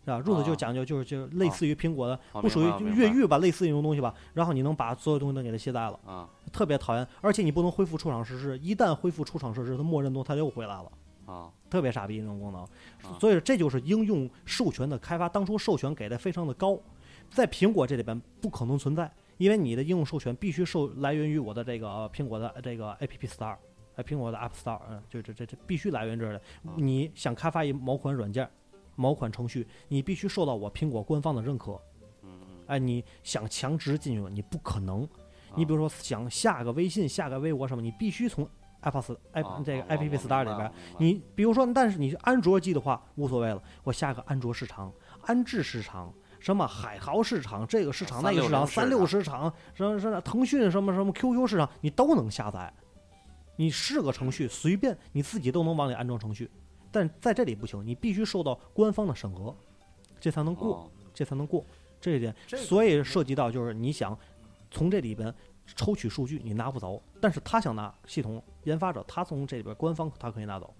[0.04, 4.14] 是吧？root 哦就讲究就是就类似于苹果的，哦不属于越狱吧，类似于那种东西吧。
[4.34, 7.06] 然后你能把所有东西都给它卸载了，啊特别讨厌。
[7.20, 10.92] 而且你不能恢复出厂设置，一旦恢复出厂设置，它默认都它又回来了。
[11.24, 16.76] 啊特别傻逼那种功能啊，所以这就是应用授权的开发，当初授权给的非常的高，
[17.30, 23.56] 在苹果这里边不可能存在，因为你的应用授权必须受来源于我的这个呃苹果的这个 App Store，
[23.94, 26.42] 哎苹果的 App Store，嗯，就这这这必须来源这儿的。
[26.74, 28.50] 你想开发一某款软件、
[28.94, 31.72] 某款程序，你必须受到我苹果官方的认可。
[32.22, 35.02] 嗯嗯哎，你想强制进去，你不可能。
[35.04, 35.08] 啊
[35.54, 38.48] 你比如说想下个微信、下个微博什么，你必须从
[38.82, 39.16] App Store、
[39.62, 52.72] 这个我 App Store 里边你比如说，但是你是安卓机的话无所谓了，我下个安卓市场、安智市场、什么海豪市场、这个市场、那个市场、三六市场、什么什么腾讯什么什么 QQ 市场，你都能下载。
[53.56, 56.50] 你是个程序，随便你自己都能往里安装程序，
[56.92, 59.56] 但在这里不行，你必须受到官方的审核，
[60.20, 61.64] 这才能过，哦这才能过
[62.00, 62.34] 这一点。
[62.46, 64.16] 所以涉及到就是你想
[64.70, 65.34] 从这里边
[65.66, 70.72] 抽取数据，你拿不走，但是他想拿系统研发者，他从这里边官方他可以拿走。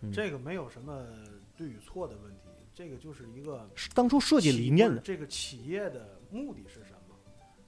[0.00, 1.06] 嗯这个没有什么
[1.56, 7.16] 对与错的问题，这个就是一个当初设计理念的，这个企业的目的是什么？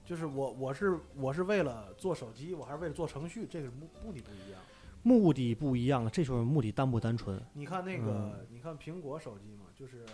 [0.05, 4.59] 就是我我是我是为了做手机，我还是为了做程序，这个目目的不一样。
[5.03, 7.41] 目的不一样，这就是目的单不单纯。
[7.53, 10.05] 你看那个，你看苹果手机嘛，就是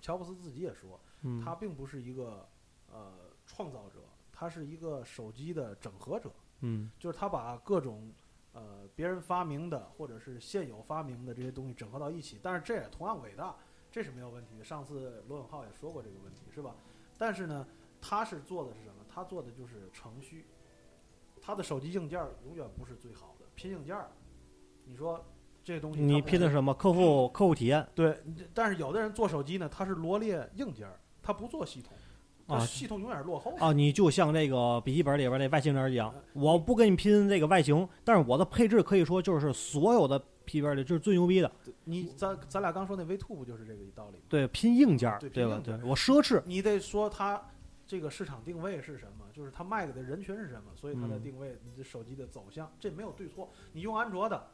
[0.00, 2.48] 乔布斯自己也说，嗯，他并不是一个
[2.90, 3.12] 呃
[3.46, 4.00] 创造者，
[4.32, 8.12] 他是一个手机的整合者，嗯就是他把各种
[8.52, 13.54] 呃别人发明的或者是现有发明的这些东西整合到一起，但是这也同样伟大，
[13.90, 14.64] 这是没有问题的。
[14.64, 16.74] 上次罗永浩也说过这个问题，是吧？
[17.16, 17.66] 但是呢，
[18.00, 19.04] 他是做的是什么？
[19.08, 20.46] 他做的就是程序，
[21.40, 24.10] 他的手机硬件永远不是最好的，拼硬件儿。
[24.84, 25.24] 你说
[25.64, 26.72] 这东西你拼的什么？
[26.74, 28.18] 客户 客户体验对，
[28.52, 31.92] 但是有的人做手机呢，他是罗列硬件儿，他不做系统，
[32.56, 33.64] 啊系统永远是落后的。
[33.64, 41.50] 啊，你就像这个笔记本里边那外星人一样，我不跟你拼这个外形，但是我的配置可以说就是所有的笔记本里就是最牛逼的。
[41.84, 44.24] 你咱咱俩刚说那 V two 不就是这个道理吗？
[44.28, 45.60] 对，拼硬件儿，对对吧？
[45.64, 47.40] 对我奢侈，你得说它
[47.86, 53.48] 这个市场定位是什么，就是它卖给的人群是什么，所以它的嗯定位，你的手机的走向，这没有对错。
[53.72, 54.48] 你用安卓的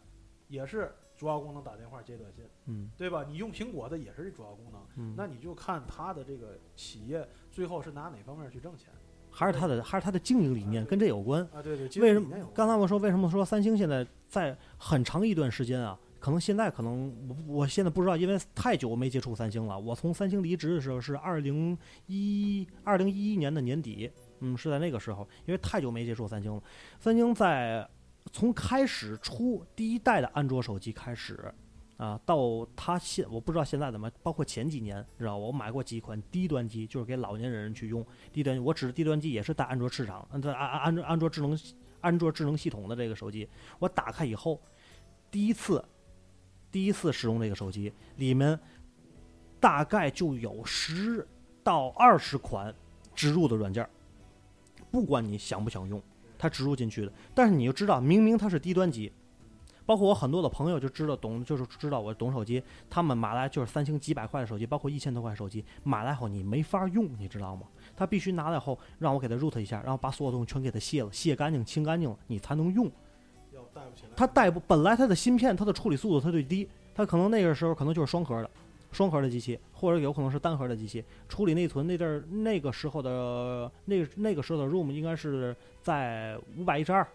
[0.49, 3.25] 也是主要功能打电话接短信，嗯对吧？
[3.29, 8.89] 你用苹果的也是主要功能，嗯，那你就看它的这个企业最后是拿哪方面去挣钱
[9.31, 11.43] 还是它的还是它的经营理念跟这有关。
[11.53, 11.61] 啊？
[11.63, 19.79] 对对，为什么刚才我说为什么说三星现在在很长一段时间啊，可能现在可能我我现在不知道，因为太久没接触三星了。
[19.79, 26.63] 我从三星离职的时候是二零一二零一一年的年底，嗯，是在那个时候，因为太久没接触三星了。
[26.99, 27.89] 三星在
[28.33, 31.53] 从开始出第一代的安卓手机开始，
[31.97, 38.63] 啊，到它现我不知道现在怎么，包括前几年，知道我买过几款低端机，就是给老年人去用低端。
[38.63, 41.59] 我指的低端机也是在安卓市场，嗯，在安安安卓安卓智能
[42.01, 44.61] 安卓智能系统的这个手机，我打开以后，
[45.31, 45.85] 第一次
[46.71, 48.59] 第一次使用这个手机，里面
[49.59, 51.27] 大概就有十
[51.65, 52.73] 到二十款
[53.15, 53.89] 植入的软件，
[54.91, 56.01] 不管你想不想用，
[56.39, 57.13] 它植入进去的。
[57.35, 59.13] 但是你就知道，明明它是低端机，
[59.85, 67.63] 包括我很多的朋友就知道懂，就是知道我懂手机，他们买来就是三星几百块的手机，包括一千多块手机，买来后你没法用，你知道吗？
[67.97, 72.85] 他必须拿来后让我给他 root 一下，然后把所有东西全给他卸了，卸干净、清干净了，你才能用。
[73.53, 74.11] 要带不起来。
[74.15, 78.51] 它带不本来它的芯片它的处理速度它就低，它可能那个时候可能就是双核的，
[78.91, 81.05] 双核的机器，或者有可能是单核的机器。
[81.29, 87.07] 处理内存那阵儿那个时候的那那个时候的 ROM 应该是在五百一十二，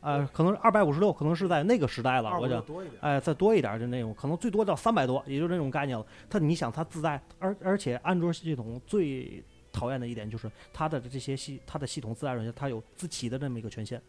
[0.00, 2.60] 呃，可能是二百五十六，可能是在那个时代了，我就。
[2.62, 3.00] 多一点。
[3.00, 6.04] 哎，再多一点儿就那种，可能最多到三百多，也就是那种概念了。
[6.28, 9.42] 它，你想它自带，而而且安卓系统最
[9.72, 14.02] 讨厌的一点就是它的这些系，它的系统自带软件，它有自启的这么一个权限。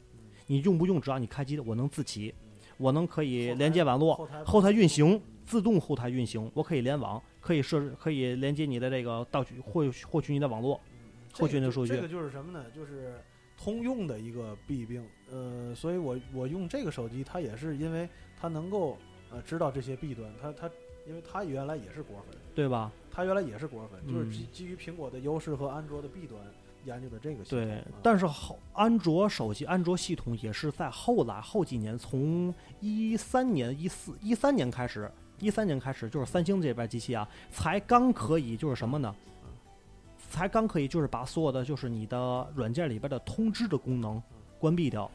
[0.47, 2.33] 你用不用，只要你开机，我能自启，
[2.77, 10.79] 我能可以连接网络，后台运行，自动后台运行，我可以联网，可以设置，可以连接你的这个盗取获获取你的网络，
[11.34, 12.65] 获取你的数据这个就是什么呢？
[12.75, 13.15] 就是
[13.58, 15.03] 通用的一个弊病。
[15.32, 18.08] 呃，所以我我用这个手机，它也是因为
[18.39, 18.97] 它能够
[19.32, 20.69] 呃知道这些弊端，它它
[21.08, 22.91] 因为它原来也是果粉，对吧？
[23.12, 26.39] 它原来也是果粉，就是嗯基基于苹果的优势和安卓的弊端
[26.86, 27.60] 研究的这个系统。
[27.60, 35.12] 对啊，但是后安卓手机、安卓系统也是在后来后几年，从一三年、一四、一三年开始，
[35.43, 39.13] 一三年开始，就是三星这边机器啊，才刚可以就是什么呢？
[40.29, 44.21] 才刚可以就是把所有的就是你的软件里边的通知的功能
[44.58, 45.10] 关闭掉。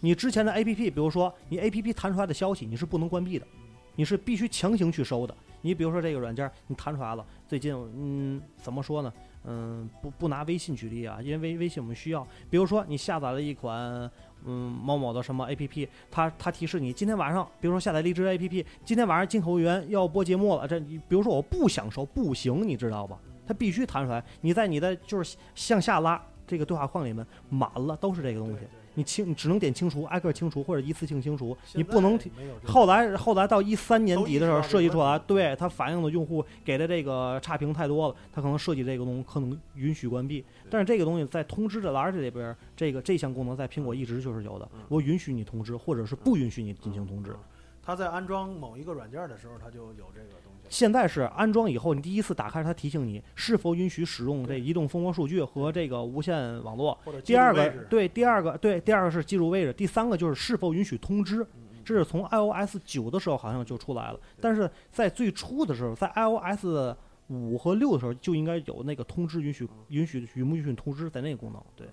[0.00, 3.46] 你之前的 A P P，比如说你 A P P 弹出来的消息，你是不能关闭的，
[3.94, 5.34] 你是必须强行去收的。
[5.60, 9.12] 你比如说这个软件，你弹出来了，最近嗯怎么说呢？
[9.44, 12.26] 嗯，不不拿微信举例啊，因为微微信我们需要。
[12.48, 14.10] 比如说你下载了一款
[14.44, 20.66] 嗯某某的什么 A P P，它它提示你今天晚上，比如说下载荔枝 A P P，今天晚上进口源要播节目了。
[20.66, 23.18] 这你比如说我不想收，不行，你知道吧？
[23.46, 24.24] 它必须弹出来。
[24.40, 28.60] 你在你的就是向下拉这个对话框里面满了都是这个东西，
[28.94, 32.18] 你清你只能点清除，挨个清除或者一次性清除，你不能
[32.64, 47.30] 后来后来到一三年底的时候设计出来，对它反映的用户给的这个差评太多了，它可能设计这个东西可能允许关闭，但是这个东西在通知的栏这里边，这个这项功能在苹果一直就是有的，嗯我允许你通知，或者是不允许你进行通知。
[47.30, 47.38] 嗯
[47.86, 50.53] 它在安装某一个软件的时候，它就有这个东西了。
[50.68, 56.98] 现在是安装以后，你第一次打开它提醒你是否允许使用这移动蜂窝数据和这个无线网络。
[57.24, 61.42] 第二个对，第二个对，第二个是记录位置，第三个就是是否允许通知。
[61.42, 66.96] 嗯这是从 iOS 九的时候好像就出来了，但是在最初的时候，在 iOS
[67.28, 71.62] 五和六的时候就应该有那个通知允许允许允不允许通知在那个功能。
[71.76, 71.86] 对，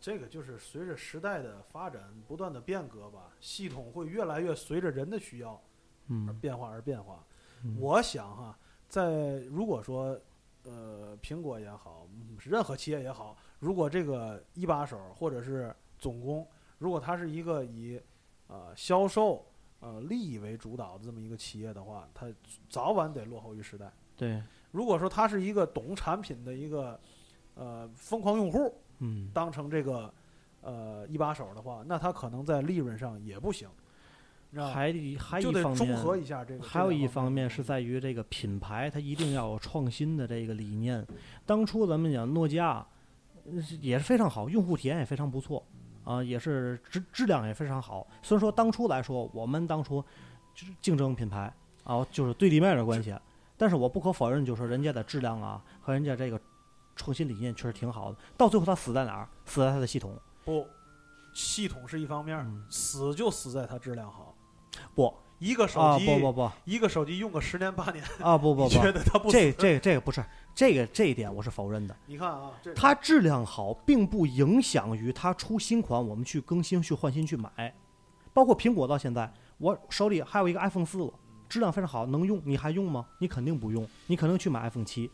[0.00, 5.60] 这个就是随着时代的发展不断的变革吧，系统会越来越随着人的需要而
[6.08, 7.22] 嗯，变化而变化。
[7.22, 7.29] 嗯
[7.78, 10.18] 我想哈，在如果说
[10.64, 16.46] 呃苹果也好，嗯任何企业也好，如果这个一把手或者是总工，
[16.78, 18.00] 如果他是一个以
[18.46, 19.46] 呃销售
[19.80, 22.26] 呃利益为主导的这么一个企业的话，他
[22.68, 23.92] 早晚得落后于时代。
[24.16, 26.98] 对，如果说他是一个懂产品的一个
[27.54, 30.12] 呃疯狂用户，嗯，当成这个
[30.60, 33.68] 呃一把手的话，那他可能在利润上也不行？
[34.56, 36.62] 还还一方面和一下这个。
[36.62, 41.06] 还有一方面是在于这个品牌，它一定要有创新的这个理念。
[41.46, 42.84] 当初咱们讲诺基亚
[43.44, 45.64] 呃也是非常好，用户体验也非常不错
[46.02, 48.06] 啊，也是质质量也非常好。
[48.22, 50.04] 虽然说当初来说，我们当初
[50.54, 51.52] 就是竞争品牌
[51.84, 53.14] 啊，就是对立面的关系，
[53.56, 56.40] 但是我不可否认，就是人家的质量啊和人家这个
[56.96, 58.18] 创新理念确实挺好的。
[58.36, 59.28] 到最后它死在哪儿？
[59.44, 60.18] 死在它的系统。
[60.44, 60.66] 不，
[61.32, 64.34] 系统是一方面，嗯死就死在它质量好。
[64.94, 69.36] 不一个手啊，机，不不不一个手机用个十年八年，啊，不不不觉不， 得它不死？
[69.36, 71.96] 这这这个不是这个这一点我是否认的。
[72.06, 77.74] 你看啊，这它质量好，并不影响于它出新款，我们去更新、去换新、去买。
[78.32, 81.12] 包括苹果到现在，我手里还有一个 iPhone 四了，
[81.48, 83.06] 质量非常好，能用，你还用吗？
[83.18, 85.10] 你肯定不用，你肯定去买 iPhone 七。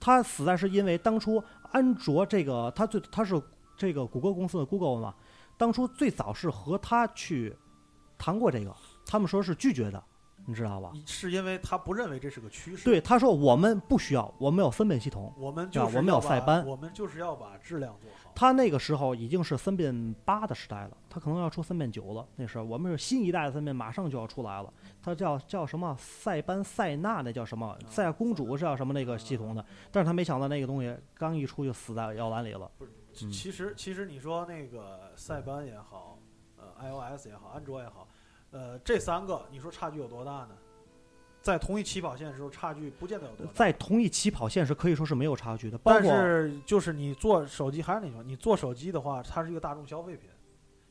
[0.00, 3.40] 它死在是因为当初安卓这个，它最它是
[3.76, 5.14] 这个谷歌公司的 Google 嘛，
[5.56, 7.54] 当初最早是和它去
[8.18, 8.74] 谈过这个，
[9.06, 10.02] 他们说是拒绝的，
[10.44, 10.92] 你知道吧？
[11.06, 15.32] 是因为他不认为这是个趋势。，对，他说我们不需要，我们有分辨系统。
[15.38, 18.32] 我们就是我们有塞班我们就是要把质量做好。
[18.34, 22.26] 他那个时候已经是三变八的时代了，他可能要出三变九了。
[22.36, 24.70] 那时候我们是新一代的三变，马上就要出来了。
[25.02, 29.64] 它叫叫什么塞班塞纳，那叫什么塞亚公主是叫什么那个系统的？
[29.90, 32.70] 但是他没想到那个东西刚一出就死在摇篮里了。
[32.80, 32.86] 嗯
[33.30, 36.18] 其实其实你说那个塞班也好，
[36.58, 38.06] 呃，iOS 也好，安卓也好，
[38.50, 40.50] 呃，这三个你说差距有多大呢？
[41.42, 43.52] 在同一起跑线的时候，差距不见得有多大。
[43.52, 50.28] 在同一起跑线是可以说是没有差距的，但是就是你做手机，还是那句话，你做手机的话，它是一个大众消费品。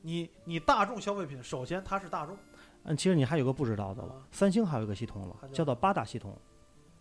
[0.02, 2.38] 你你大众消费品，首先它是大众，
[2.84, 6.40] 嗯，其实你还有个不知道的了啊，三星还有一个系统了，叫叫做八大系统，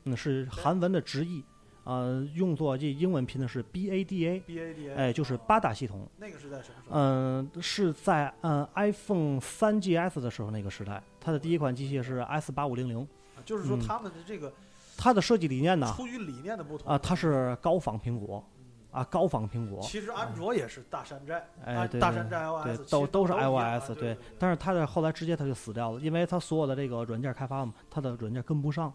[0.05, 1.45] 嗯，是韩文的直译，
[1.85, 6.09] 呃，用作这英文拼的是 B A D A，BADA，哎，就是八大系统。
[6.17, 6.99] 那个是在什么时候？
[6.99, 13.07] 嗯，是在嗯 iPhone 三 GS 的时候那个时代，它的第一款机器是 S 八五零零，
[13.37, 14.53] 嗯就是说他们的这个
[14.97, 16.91] 它的设计理念呢，出于理念的不同。
[16.91, 18.43] 啊，它是高仿苹果，
[18.91, 28.91] 啊，高仿苹果，其实安卓也是大山寨，哎，啊对对大山寨对都都是 iOS，对对，但是它的后来直接它就死掉了，因为它所有的这个软件开发嘛，它的软件跟不上，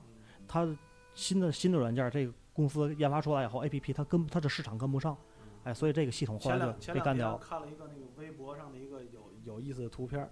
[0.48, 0.68] 它
[1.14, 5.16] 新的新的软件这个公司研发出来以后，APP 它跟它的市场跟不上，
[5.64, 7.38] 哎，所以这个系统后来就被干掉了。
[7.38, 10.30] 天看了一个那个微博上的一个有有意思的图片，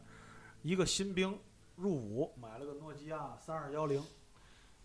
[0.62, 1.40] 一个新兵
[1.78, 4.04] 入伍买了个诺基亚三二幺零，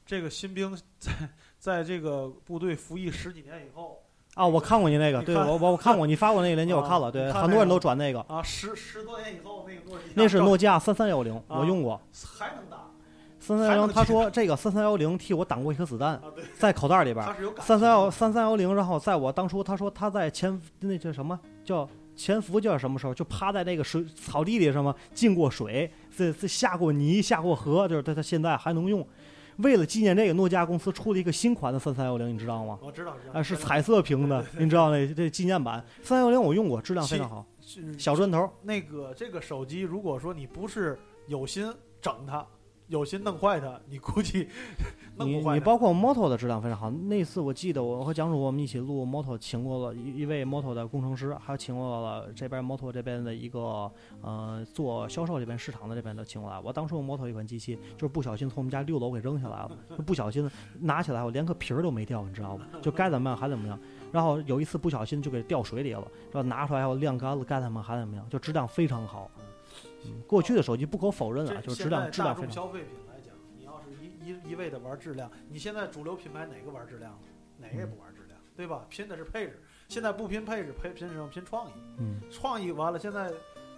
[0.07, 1.11] 这个新兵在
[1.59, 4.01] 在这个部队服役十几年以后
[4.35, 12.01] 啊，我看过你那个，对我我我看过你发过那个链接，我看了，对，很多人都转那个，啊，十十多年以后那个诺基亚那是诺基亚三三幺零，啊我用过
[12.39, 12.82] 还能打
[13.43, 16.21] 三三幺零，他说这个三三幺零替我挡过一颗子弹，
[16.57, 17.27] 在口袋里边
[17.59, 29.05] 三三幺三三幺零，然后在我当初他说他在潜那叫什么叫潜伏叫什么时候就趴在那个水草地里什么进过水，这这下过泥下过河，就是他他现在还能用。
[29.59, 32.79] 为了纪念这个，诺基亚公司出了一个新款的三三幺零，你知道吗？
[32.81, 37.45] 我知道知道，啊，是彩色屏的，你知道那这纪念版三幺零我用过，质量非常好，
[37.99, 38.49] 小砖头。
[38.63, 41.71] 那个这个手机，如果说你不是有心
[42.01, 42.45] 整它，
[42.89, 44.49] 有心弄坏它，你估计
[45.17, 45.59] 弄你不坏你。
[45.59, 46.91] 你包括 Moto 的质量非常好。
[46.91, 56.61] 那次我记得我和蒋主我们一起录 Moto，请过了一一位 Moto 的工程师，还有请过了这边 Moto 这边的一个呃做销售这边市场的这边的请过来。
[56.61, 62.67] 我当时用 Moto 一款机器，就是不小心从我们家六楼给扔下来了，就不小心拿起来，我连个皮儿都没掉，你知道吗？
[62.83, 63.79] 就该怎么样还怎么样。
[64.11, 69.31] 然后有一次不小心就给掉水里了，然后拿出来我晾干了，该怎么样还怎么样，就质量非常好。
[70.05, 72.47] 嗯，过去的手机不可否认啊，就是质现在量质量非常好。
[72.47, 77.19] 大众消费品来讲，你要是一一一味的玩质量，你现在主流品牌哪个玩质量了？
[77.59, 78.85] 哪个也不玩质量，对吧？
[78.89, 81.29] 拼的是配置，现在不拼配置，拼拼什么？
[81.29, 81.73] 拼创意。
[81.99, 82.21] 嗯。
[82.31, 83.29] 创意完了，现在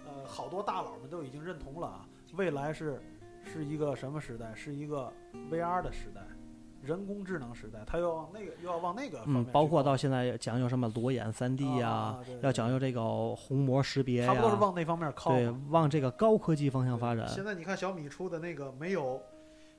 [0.05, 2.99] 呃好多大佬们都已经认同了啊，未来是
[3.43, 4.53] 是一个什么时代？
[4.55, 5.11] 是一个
[5.51, 6.21] VR 的时代，
[6.85, 15.31] 人工智能时代，它要往那个又要往那个方面嗯，包括到现在讲究什么裸眼三 D 呀、啊对对要讲究这个虹膜识别呀差不，多是往那方面靠。
[15.31, 17.27] 对，往这个高科技方向发展。
[17.27, 19.21] 现在你看小米出的那个没有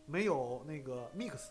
[0.05, 1.47] 没有那个 Mix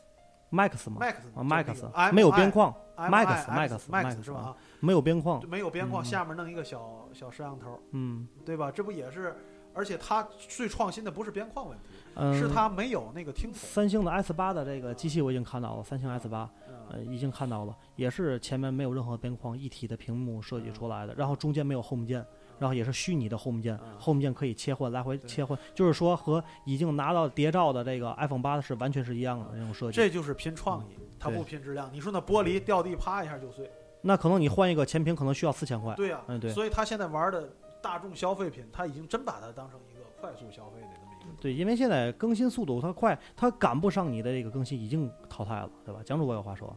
[0.52, 4.40] Max 吗 Max 啊，Max 没有边框 M，Max I Max X Max Max 是吧？
[4.40, 8.72] 啊，没有边框，没有边框，嗯下面弄一个小小摄像头，嗯对吧？
[8.72, 9.36] 这不也是？
[9.76, 11.84] 而且它最创新的不是边框问题，
[12.16, 13.60] 嗯，是它没有那个听筒。
[13.60, 16.50] 三星的 S 八的这个机器我已经看到了，三星 S 八
[16.90, 22.26] 呃嗯，已经看到了，也是前面没有任何边框，一体的屏幕设计出来的，然后中间没有 Home 键。
[22.58, 29.98] 然后也是虚拟的 Home 键嗯，Home 键可以切换来回切换，就是说和已经拿到谍照的这个 iPhone 八是完全是一样的那种设计。
[29.98, 31.90] 这就是拼创意，它不拼质量。
[31.92, 33.70] 你说那玻璃掉地啪一下就碎，
[34.00, 35.94] 那可能你换一个前屏可能需要四千块。
[35.96, 37.50] 对呀、嗯对所以他现在玩的
[37.86, 41.40] 大众消费品，他已经真把它当成一个快速消费的这么一个。
[41.40, 46.02] 对，因为现在更新速度它快，它赶不上你的这个更新，已经淘汰了，对吧？
[46.04, 46.68] 蒋主播有话说，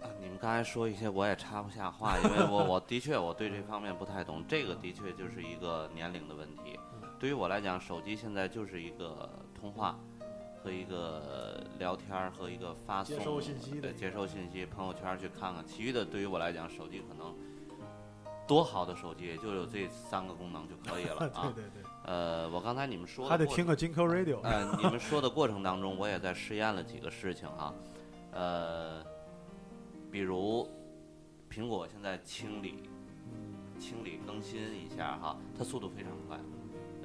[0.00, 6.78] 啊，你们刚才说一些我也插不下话，因为我 我的确我对这方面不太懂，这个的确就是一个年龄的问题。
[7.18, 10.00] 对于我来讲，手机现在就是一个通话
[10.64, 15.62] 和一个聊天儿和一个发送接收信息的接收信息，朋友圈去看看。
[15.66, 17.36] 其余的对于我来讲，手机可能
[18.50, 21.52] 多好的手机也就有这三个功能就可以了啊。
[21.54, 24.40] 对对，呃，我刚才你们说的还得听个金 Q Radio。
[24.42, 27.72] 呃，你们说的过程当中，我也在试验了几个事情哈，
[28.32, 29.04] 呃，
[30.10, 30.68] 比如
[31.48, 32.82] 苹果现在清理
[33.78, 36.36] 清理更新一下哈，它速度非常快。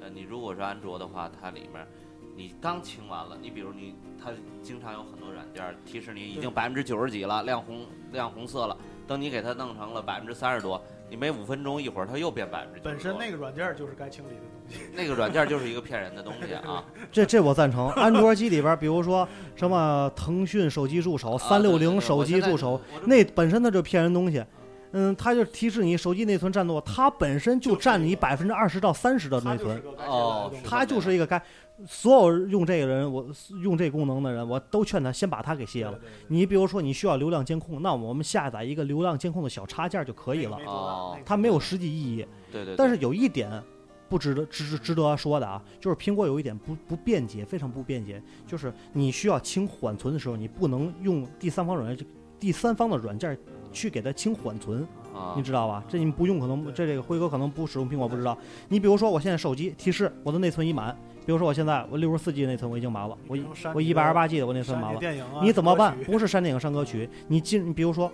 [0.00, 1.86] 呃，你如果是安卓的话，它里面
[2.34, 4.32] 你刚清完了，你比如你它
[4.64, 8.76] 经常有很多软件提示你已经百分之九十几了，亮红亮红色了。
[9.06, 14.80] 等你给它弄成了百分之三十多，你每五分钟，一会儿它又变百分之本身那个软件就是该清理的东西。
[14.92, 16.84] 那个软件就是一个骗人的东西啊。
[17.12, 17.88] 这这我赞成。
[17.90, 24.44] 安卓机里边，比如说什么腾讯手机助手、啊三六零手机助手，那本身它就骗人东西。
[24.92, 31.40] 嗯，它就提示你手机内存占多，它本身就占你百分之二十到三十的内存，哦它就是一个该
[31.86, 33.26] 所有用这个人，我
[33.62, 35.98] 用这功能的人，我都劝他先把它给卸了。
[36.28, 42.26] 你比如说你需要流量监控，那我们下载一个流量监控的小插件就可以了，哦它没有实际意义。
[42.50, 43.62] 对对，但是有一点
[44.08, 52.06] 不值得值值得说的啊，就是苹果有一点不不便捷，非常不便捷，就是你需要清缓存的时候，你不能用第三方软件、
[52.40, 53.36] 第三方的软件
[53.72, 55.84] 去给它清缓存，啊你知道吧？
[55.88, 58.38] 这你不用可能这这个辉哥可能不使用苹果不知道。
[58.68, 60.96] 你比如说我现在手机提示我的内存已满，
[61.26, 65.00] 比如说我现在我六十四 G 内存我已经满了，我一我一百二十八 G 的我内存满了。
[65.00, 68.10] 啊，你怎么办不是删电影删歌曲，你进，你比如说，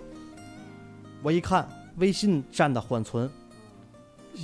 [1.22, 3.30] 我一看微信占的缓存，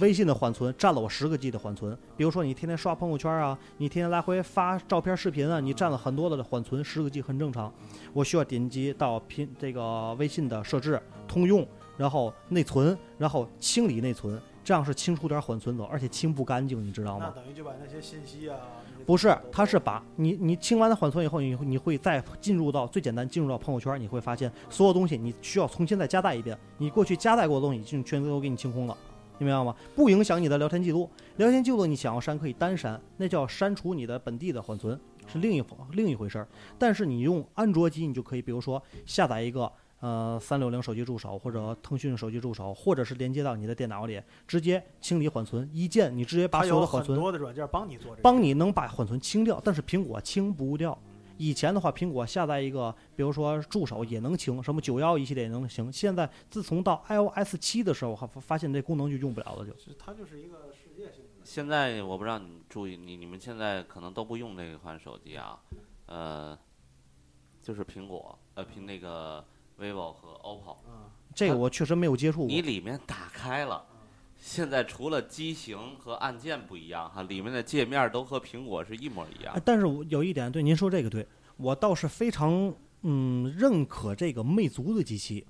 [0.03, 1.97] 微信的缓存占了我十个 G 的缓存。
[2.15, 7.73] 比如说你天天刷朋友圈啊，你天天来回发照片、视频啊，你占了很多的缓存，十个 G 很正常。
[8.13, 11.67] 我需要点击到拼这个微信的设置、通用，
[11.97, 14.39] 然后内存，然后清理内存，
[14.69, 17.33] 这样是清除点缓存走，而且清不干净，你知道那吗？
[17.35, 18.59] 等于就把那些信息啊，
[19.07, 28.95] 不是，它是把你你清完了缓存以后，你你会再进入到最简单进入到朋友圈，你会发现所有东西你需要重新再加载一遍，你过去加载过的东西已经全都给你清空了。
[29.39, 29.75] 你明白吗？
[29.97, 31.09] 不影响你的聊天记录，
[31.39, 36.49] 聊天记录你想要删可以单删，那叫删除你的本地的缓存，是另一另一回事儿。
[36.79, 50.97] 但是你用安卓机，你就可以，比如说下载一个呃三六零手机助手或者腾讯手机助手，或者是连接到你的电脑里，直接清理缓存，一键你直接把所有的缓存多的软件帮你做这个，帮你能把缓存清掉，但是苹果清不掉。
[51.41, 55.93] 以前的话，苹果下载一个，比如说助手也能清，什么九幺一系列也能清。
[55.93, 59.73] 现在自从到 iOS 七的时候，发发现这功能就用不了了，就。
[59.97, 61.45] 它就是一个世界性的。
[61.45, 65.61] 现在我不知道你注意，你你们现在可能都不用这款手机啊，
[66.07, 66.59] 呃，
[67.63, 69.45] 就是苹果，呃，苹那个
[69.79, 72.61] vivo 和 OPPO，嗯，这个我确实没有接触过你。
[72.61, 73.85] 里面打开了。
[74.41, 79.63] 现在除了机型和按键不一样哈，里面的界面都和苹果是一模一样哎。
[79.65, 81.27] 但是我有一点，对您说这个对，
[81.57, 82.73] 我倒是非常
[83.03, 85.45] 嗯认可这个魅族的机器。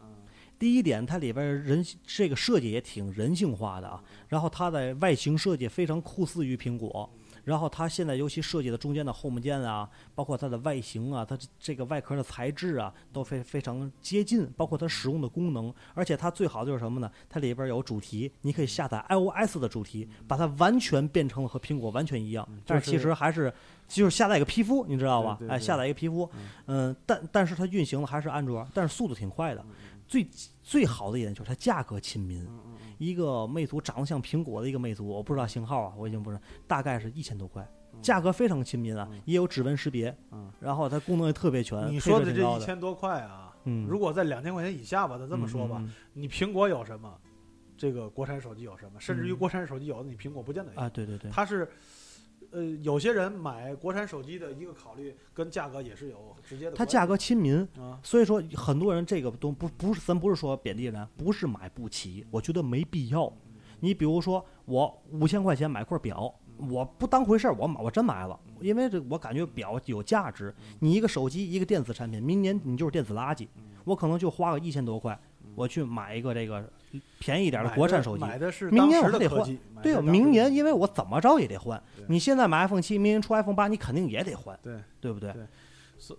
[0.59, 7.09] 第一点，它里边人这个设计也挺人性化的啊，然后它的外形设计非常酷似于苹果，
[7.49, 17.11] 然后它现在尤其设计的中间的 Home 键啊，包括它的外形啊，它这这个外壳的材质啊，都非非常接近，包括它使用的功能，而且它最好的就是什么呢？
[17.27, 23.51] 它里边有主题，你可以下载 iOS 的主题，把它完全变成了和苹果完全一样，但是其实还是
[23.89, 25.37] 就是下载一个皮肤，你知道吧？
[25.39, 26.29] 对对对哎，下载一个皮肤，
[26.67, 29.65] 嗯，但但是它运行的还是安卓，但是速度挺快的。
[30.07, 30.27] 最
[30.63, 32.47] 最好的一点就是它价格亲民，
[32.99, 37.67] 一个魅族长得像苹果的一个魅族，我不知道型号啊，我已经不是，大概是一千多块，
[38.03, 45.83] 价格非常亲民啊，也有指纹识别，嗯然后它功能也特别全，你说的这一千多块啊，嗯，如果在两千块钱以下吧，咱这么说吧，
[46.13, 47.13] 你苹果有什么，
[47.77, 49.37] 这个国产手机有什么，甚至于嗯。
[49.37, 50.81] 国产手机有的你苹果不见得有。
[50.81, 51.69] 嗯啊，对对对，它是，
[52.51, 56.77] 呃，有些人买国产手机的一个考虑跟价格也是有直接的。
[56.77, 63.31] 它价格亲民，啊，所以说很多人这个都不不是咱不是说贬低人，不是买不起，我觉得没必要。
[63.81, 66.35] 你比如说我五千块钱买块表，
[66.71, 70.53] 我不当回事儿，我买我真买了，因为这我感觉表有价值。
[70.81, 73.47] 你一个手机一个电子产品，明年你就是电子垃圾，
[73.85, 75.17] 我可能就花个一千多块，
[75.55, 76.69] 我去买一个这个
[77.19, 78.23] 便宜一点的国产手机。
[78.25, 81.83] 买的是明年我还得换对明年因为我怎么着也得换。
[82.09, 85.33] 你现在买 iPhone 七，明年出 iPhone 八，你肯定也得换，对对不对？
[85.33, 85.43] 对
[85.99, 86.17] 所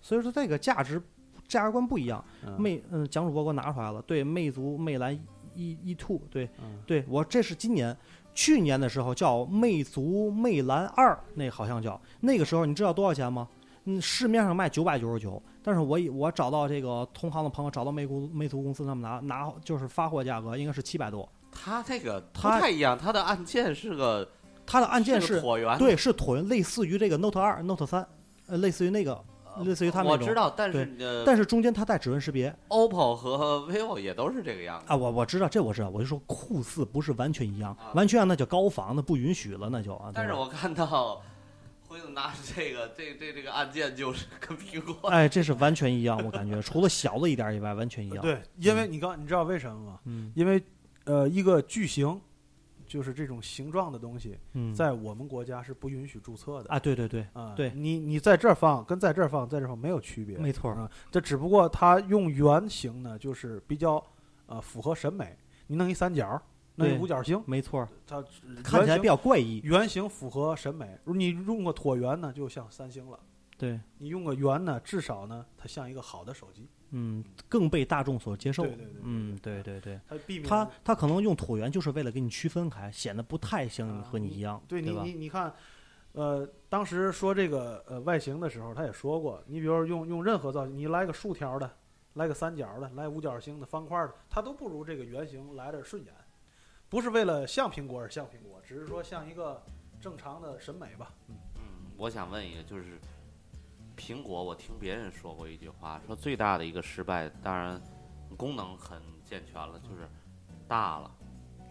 [0.00, 1.00] 所以说这个价值
[1.46, 2.24] 价值观不一样。
[2.46, 5.14] 嗯魅嗯，蒋主播给我拿出来了，对，魅族魅蓝
[5.54, 7.96] E E two，对，嗯对我这是今年。
[8.34, 13.48] 去年的时候叫魅族魅蓝二，那好像叫那个时候，你知道多少钱吗？
[13.90, 21.26] 嗯，市面上卖九百九十九，但是我以我找到这个同行的朋友，找到魅族魅族公司，他们拿拿就是发货价格应该是七百多。
[21.50, 24.30] 它这个不太一样，它的按键是个
[24.66, 28.06] 它的按键是是椭圆，对，是椭圆，类似于这个 Note 二、Note 三，
[28.46, 29.18] 呃，类似于那个，
[29.64, 30.26] 类似于他们那种。
[30.26, 40.10] 我知道，但是呃但是中间它带指纹识别，OPPO 和 vivo 也都是这个样子啊，我我知道，这我知道，我就说酷似不是完全一样，啊完全啊那就高仿，那不允许了，那就啊。
[40.12, 41.22] 但是我看到
[41.88, 50.00] 辉子拿着这个 这这这个按键就是跟苹果哎，这是完全一样，我感觉除了小了一点以外，完全一样。，对，因为你刚你知道为什么吗？
[50.04, 50.62] 嗯因为
[51.04, 52.20] 呃，一个巨型
[52.86, 57.54] 就是这种形状的东西，嗯，在我们国家是不允许注册的啊，对对对，啊。
[57.56, 60.90] 对你你在这儿放跟在这儿放，在这儿放没有区别，没错儿啊。
[61.10, 64.02] 这只不过它用圆形呢，就是比较
[64.46, 65.36] 呃符合审美。
[65.66, 66.40] 你弄一三角，弄
[66.86, 68.22] 一对五角星，没错，它
[68.62, 69.60] 看起来比较较怪异。
[69.64, 70.98] 圆形符合审美。
[71.04, 73.18] 你用个椭圆呢，就像三星了；
[73.56, 76.68] 对，你用个圆呢，至少呢，它像一个好的手机。
[76.90, 78.62] 嗯，更被大众所接受。
[78.62, 80.00] 对对对对嗯，对对对。
[80.08, 84.90] 它避免它它可能用椭圆就是为了给你区分开，显得不太像啊和你一样，对你？
[84.90, 85.52] 你你看，
[86.12, 91.70] 呃，当时说这个呃外形的时候，他也说过，你比如说用用任何造型，你来个竖条的，
[92.14, 96.14] 来个三角的，来五角星的、方块的，它都不如这个圆形来的顺眼。
[96.90, 99.62] 不是为了像苹果而像苹果，只是说像一个
[100.00, 101.12] 正常的审美吧。
[101.28, 101.62] 嗯，嗯，
[101.98, 102.98] 我想问一个，就是
[103.94, 107.78] 苹果，我听别人说过一句话，说最大的一个失败，当然
[108.38, 110.08] 功能很健全了，就是
[110.66, 111.10] 大了。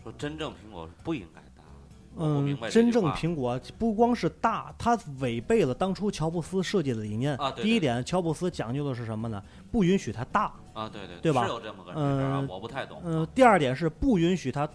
[0.04, 2.24] 说真正苹果是不应该大的。
[2.24, 7.36] 我明嗯白，真正苹果不光是大，它违背了当初乔布斯设计的理念。
[7.38, 9.44] 啊对对第一点，乔布斯讲究的是什么呢？
[9.72, 10.54] 不允许它大。
[10.74, 13.02] 啊，对对对吧是有这么个事儿啊嗯，我不太懂。
[13.04, 14.70] 嗯、第二点是不允许它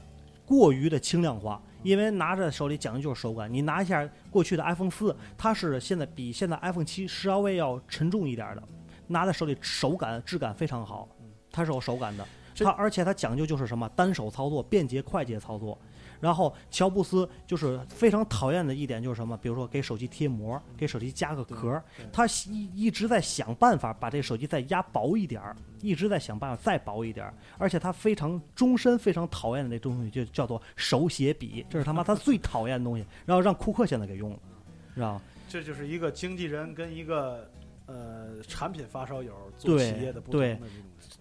[0.52, 3.50] 过于的轻量化，因为拿着手里讲究就是手感。
[3.50, 8.62] 你拿一下过去的 iPhone 四，它是现在比现在 iPhone 七稍微要沉重一点的，
[9.06, 11.08] 拿在手里手感质感非常好，
[11.50, 12.28] 它是有手感的。
[12.58, 15.78] 它而且它讲究就是什么单手操作，便捷快捷操作。
[16.22, 27.34] 然后乔布斯就是非常讨厌的一点就是什么，比如说给手机贴膜，给手机加个壳他一一直在想办法把这个手机再压薄一点儿，一直在想办法再薄一点儿。
[27.58, 33.04] 而且他非常终身非常讨厌的那东西就叫做手写笔，这是他妈他最讨厌的东西。
[33.26, 34.38] 然后让库克现在给用了，
[34.94, 35.22] 知道吗？
[35.48, 37.50] 这就是一个经纪人跟一个
[37.86, 40.68] 呃产品发烧友做企业的不同的这种。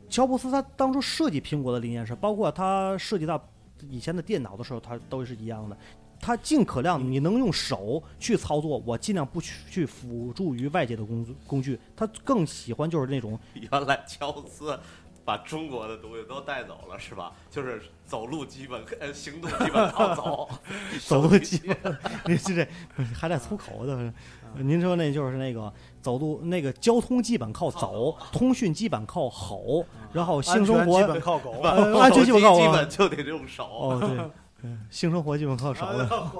[0.08, 3.50] 乔布斯他当初设计苹果的理念是，包括他涉及到
[3.90, 5.78] 以前的电脑的时候，它都是一样的。
[6.24, 11.80] 它尽可量你能用手去操作，我尽量不去去辅助于外界的工工具。
[11.96, 14.80] 他更喜欢就是那种原来乔布斯
[15.26, 17.34] 把中国的东西都带走了，是吧？
[17.50, 20.50] 就是走路基本呃行动基本靠走，
[21.08, 22.68] 走路基本， 你这这
[23.16, 24.14] 还带粗口的。
[24.58, 31.52] 您说那就是那个走路那个交通基本靠走，通讯基本靠吼，然后性生活基本靠狗。
[31.62, 33.66] 呃安全基本靠基本就得用手。
[33.66, 34.32] 哦对，
[34.64, 36.10] 嗯性生活基本靠手的。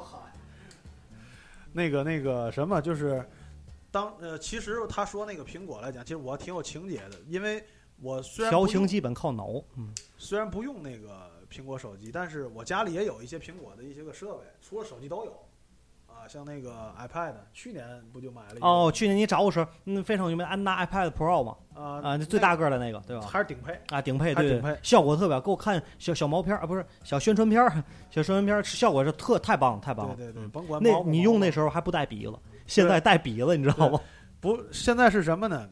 [1.74, 3.26] 那个那个什么，就是
[3.90, 7.64] 当呃，其实他说那个苹果来讲，其实我挺有情节的，因为
[8.02, 9.48] 我虽然调情基本靠脑，
[9.78, 15.34] 嗯，虽然不用那个苹果手机，但是我家里也有一些苹果的一些个设备，除了手机都有。
[16.22, 18.68] 啊，像那个 iPad，去年不就买了一个？
[18.68, 23.26] 哦，去年你找我时，嗯，非常有名，安达 iPad Pro 嘛，啊最大个的那个，对吧？
[23.26, 23.74] 还是顶配。
[23.90, 27.72] 啊，顶配对顶配效果特别好，给我看小小毛片啊，不是小宣传片儿，
[28.12, 30.16] 小宣传片效果是特太棒了太棒了。
[30.16, 34.00] 对对对，嗯甭管那你用那时候还不带笔了，现在带笔了，你知道吗？
[34.40, 35.68] 不，现在是什么呢？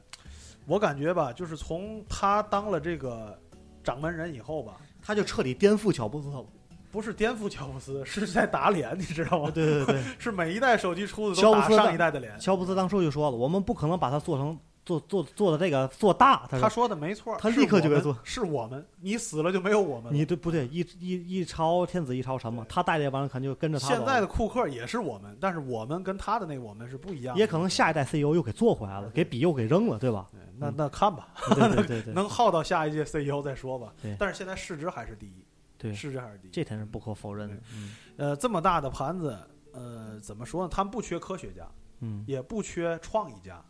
[0.66, 3.40] 我感觉吧，就是从他当了这个
[3.84, 6.44] 掌门人以后吧，他就彻底颠覆乔布斯了。
[6.92, 9.52] 不是颠覆乔布斯，是在打脸，你知道吗？
[9.54, 12.38] 对对对， 是每一代手机出的都打上一代的脸。
[12.40, 16.48] 乔布斯当初就说了，我们不可能把它做成做做做的这个做大。
[16.50, 20.12] 他他说说的没错，他立刻就该做是我们你死了就没有我们了。
[20.12, 20.66] 你对不对？
[20.68, 27.40] 一一一朝天子一朝臣嘛，他带这帮人肯定就跟着他现在的库克也是我们，但是我们跟他的那个我们是不一样的。
[27.40, 30.28] 也可能下一代 CEO 又给做回来了，给笔又给扔了，对吧？
[30.32, 33.94] 对那那看吧，对对对对， 能耗到下一届 CEO 再说吧。
[34.18, 35.46] 但是现在市值还是第一，
[35.80, 36.52] 对是第一。
[36.52, 37.56] 这点是不可否认的。
[37.74, 39.36] 嗯呃，这么大的盘子，
[39.74, 40.70] 呃，怎么说呢？
[40.72, 41.68] 他们不缺科学家，
[42.02, 43.66] 嗯，也不缺创意家，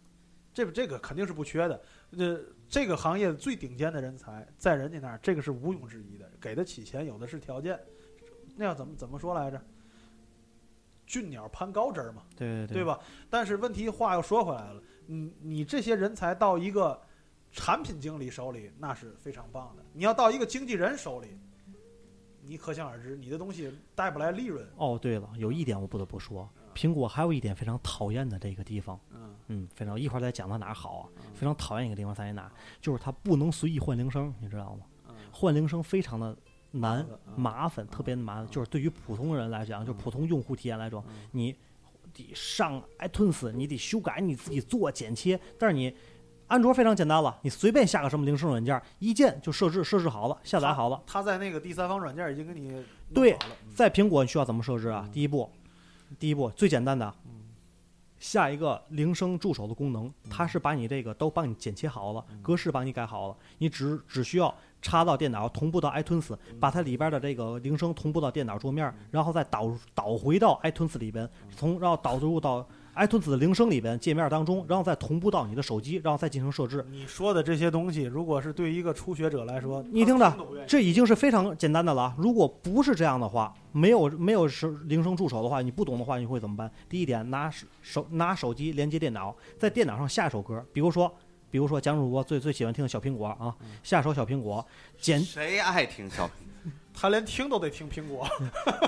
[0.53, 1.81] 这这个肯定是不缺的。
[2.17, 2.37] 呃，
[2.67, 7.79] 这个行业最顶尖的人才在人家那儿，这个是毋庸置疑的，给得起钱，有的是条件。
[8.55, 9.61] 那要怎么怎么说来着？
[11.05, 12.83] 俊鸟攀高枝儿嘛，对对对？
[12.83, 12.99] 吧？
[13.31, 17.01] 但是问题话又说回来了，你你这些人才到一个
[17.51, 19.83] 产品经理手里，那是非常棒的。
[19.91, 21.29] 你要到一个经纪人手里，
[22.49, 24.67] 你可想而知，你的东西带不来利润。
[24.75, 34.85] 哦，对了，有一点我不得不说，苹果还有一点非常讨厌的这个地方，嗯，嗯，非常一会儿再讲它哪儿好啊，嗯非常讨厌一个地方在于哪儿，就是它不能随意换铃声，你知道吗？
[35.09, 36.35] 嗯换铃声非常的
[36.71, 41.55] 难麻烦特别麻烦，就是对于普通人来讲，就普通用户体验来说，嗯你
[42.11, 45.95] 得上 iTunes，你得修改，你自己做剪切，但是你。
[46.49, 50.99] 安卓非常简单了，你随便下个什么铃声软件，一键就设置设置好了，下载好了。
[51.05, 52.83] 他在那个第三方软件已经给你
[53.13, 53.37] 对
[53.73, 55.03] 在苹果你需要怎么设置啊？
[55.05, 55.49] 嗯第一步，
[56.19, 57.31] 第一步最简单的，嗯
[58.17, 62.41] 下一个铃声助手的功能，它是把你这个都帮你剪切好了，嗯。
[62.41, 72.67] 格式帮你改好了，你只只需要插到电脑，同步到 iTunes，把嗯它里边的这个铃声同步到电脑桌面，然后再导导回到 iTunes 里边，从然后导入到
[72.99, 76.85] iTunes 的铃声里边界面当中，然后再同步到你的手机，然后再进行设置。
[76.91, 80.37] 你说的这些东西，如果是对一个初学者来说，你听着
[80.67, 82.15] 这已经是非常简单的了啊。
[82.17, 86.69] 如果不是这样的话，没有没有是铃声助手的话，你不懂的话，你会怎么办？
[86.89, 91.11] 第一点，拿手手拿手机连接电脑，在电脑上下一首歌，比如说。
[91.51, 94.63] 比如说，蒋主播最最喜欢听的小苹果啊，下首小苹果，
[94.99, 96.29] 简谁爱听小
[97.01, 98.27] 他连听都得听苹果，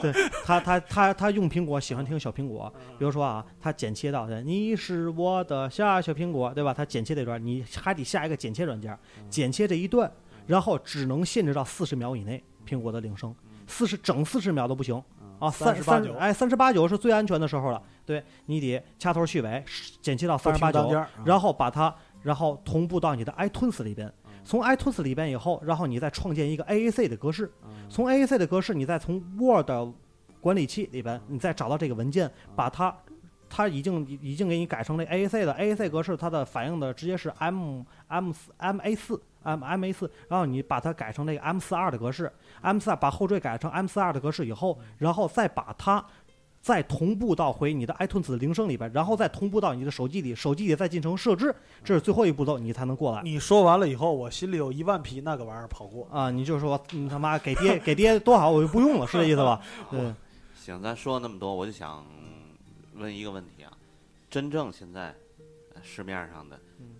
[0.02, 0.12] 对
[0.44, 6.74] 他他他他用苹果喜欢听小苹果，比如说啊，他剪切到的你是我的下小苹果，对吧？
[6.74, 8.98] 他剪切这段，你还得下一个剪切软件，
[9.30, 10.12] 剪切这一段，
[10.46, 13.34] 然后只能限制到四十秒以内，苹果的铃声，
[13.66, 15.02] 四十整四十秒都不行
[15.40, 19.64] 啊，三38三九哎三十八九是最安全的时候了，对你得掐头去尾，
[20.02, 20.92] 剪切到三十八九
[21.24, 24.12] 然后把它然后同步到你的 iTunes 里边。
[24.42, 24.46] 嗯。
[24.46, 27.90] 从 iTunes 里边以后，然后你再创建一个 AAC 的格式，嗯。
[27.90, 29.70] 从 AAC 的格式，你再从 Word
[30.40, 32.96] 管理器里边，你再找到这个文件，把它，
[33.50, 42.32] 它已经已经给你改成了 AAC 的 AAC 格式，它的反映的直接是 M M 四 MA 四 M MA 四，然后你把它改成那个 M 四二的格式
[42.62, 46.04] ，M 四二把后缀改成 M 四二的格式以后，然后再把它。
[46.62, 51.54] 再同步到回你的 iTunes 的铃声里边，然后再同步到你的手机里，手机里再进行设置，
[51.84, 53.22] 这是最后一步骤，你才能过来。
[53.24, 56.08] 你说完了以后，我心里有一万匹那个玩意儿跑过。
[56.12, 59.60] 啊，你就说你他妈给爹 给爹多好我就不用了，是这意思吧？
[59.90, 60.14] 对，
[60.56, 62.06] 行，咱说了那么多，我就想
[62.94, 63.72] 问一个问题啊，
[64.30, 65.16] 真正现在
[65.74, 66.60] 呃市面上的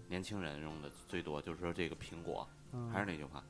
[0.10, 2.48] 年轻人用的最多，就是说这个苹果，
[2.92, 3.44] 还是那句话，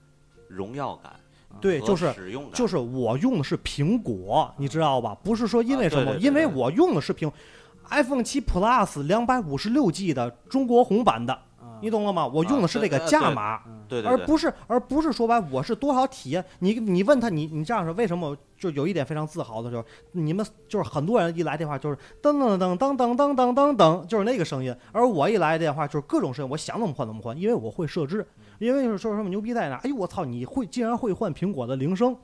[0.49, 1.17] 荣耀感
[1.59, 2.13] 对，就是
[2.53, 5.15] 就是我用的是苹果，你知道吧？
[5.23, 7.31] 不是说因为什么，啊对对对因为我用的是苹
[7.89, 12.25] iPhone 七 Plus 两百五十六 G 的中国红版的，啊你懂了吗？
[12.25, 13.61] 我用的是这个价码。
[13.87, 16.43] 对对对，而不是，而不是说白，我是多少体验？
[16.59, 18.35] 你你问他，你你这样说为什么？
[18.57, 24.73] 就有一点非常自豪的，就是你们就是很多人一来电话就是噔噔噔噔噔噔噔噔噔，就是那个声音。
[24.91, 28.25] 而我一来电话就是各种声音，我想怎么换怎么换，因为我会设置。
[28.65, 29.77] 因为就是说什么牛逼在哪？
[29.77, 32.15] 哎呦我操，你会竟然会换苹果的铃声，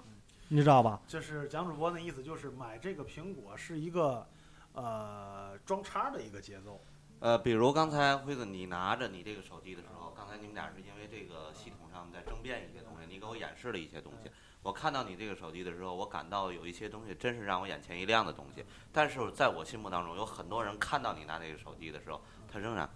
[0.49, 1.01] 你知道吧？
[1.07, 4.27] 就是蒋主播的意思，就是买这个苹果是一个
[4.73, 6.79] 呃装叉的一个节奏。
[7.19, 14.29] 呃，比如刚才辉子你拿着你这个手机的时候，刚才你们俩是因为这个系统上在争辩一些东西，你给我演示了一些东西。
[14.61, 18.63] 我看到你这个手机的时候，我感到有一些东西真是让我眼前一亮的东西。
[18.91, 22.87] 但是在我心目当中，有很多人看到你拿这个手机的时候，他仍然，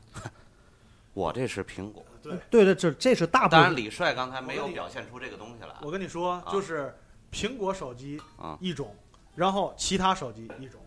[1.14, 2.06] 我这是苹果。
[2.22, 5.76] 对，对对，这这是大部当然，李帅刚才没有表现出这个东西来。
[5.82, 6.96] 我跟你说，就是
[7.32, 8.96] 苹果手机啊一种，
[9.36, 10.80] 然后其他手机一种，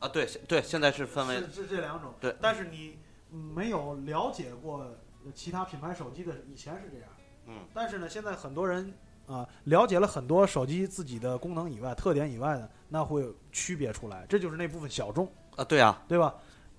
[0.00, 2.12] 啊，对对，现在是分为是是这两种。
[2.20, 2.98] 对但是你
[3.30, 4.84] 没有了解过
[5.32, 7.08] 其他品牌手机的，以前是这样。
[7.46, 8.92] 嗯，但是呢，现在很多人
[9.26, 16.34] 啊了解了很多手机自己的功能以外、特点以外呢，那会区别出来，这就是那部分小众，啊，对啊，对吧？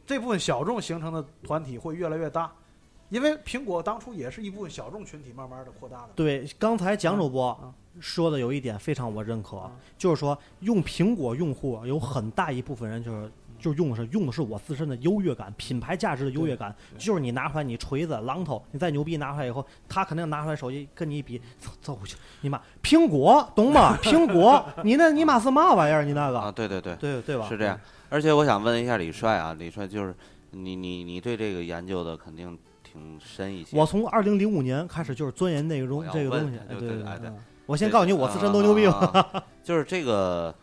[0.06, 2.52] 这部分小众形成的团体会越来越大，
[3.10, 6.10] 因为苹果当初也是一部分小众群体慢慢的扩大的。
[6.16, 13.32] 对，刚才蒋主播啊说的有一点非常我认可，啊就是说用苹果用户有很大一部分人就是。
[13.58, 23.98] 就是用的是用的是我自身的优越感，品牌价值的优越感，就是你拿出来你锤子榔头，你再牛逼拿出来以后，他肯定拿出来手机跟你一比，走走去，你妈苹果懂吗？
[24.04, 26.04] 苹果， 你那你妈是嘛玩意儿？
[26.04, 27.48] 你那个，啊，对对对，对对吧？
[27.48, 27.80] 是这样。
[28.16, 30.16] 而且我想问一下李帅啊，李帅就是
[30.52, 33.78] 你你你对这个研究的肯定挺深一些。
[33.78, 37.34] 我从二零零五年开始就是钻研内容这个东西，对对对。
[37.66, 38.88] 我先告诉你，我自身多牛逼
[39.62, 40.56] 就是这个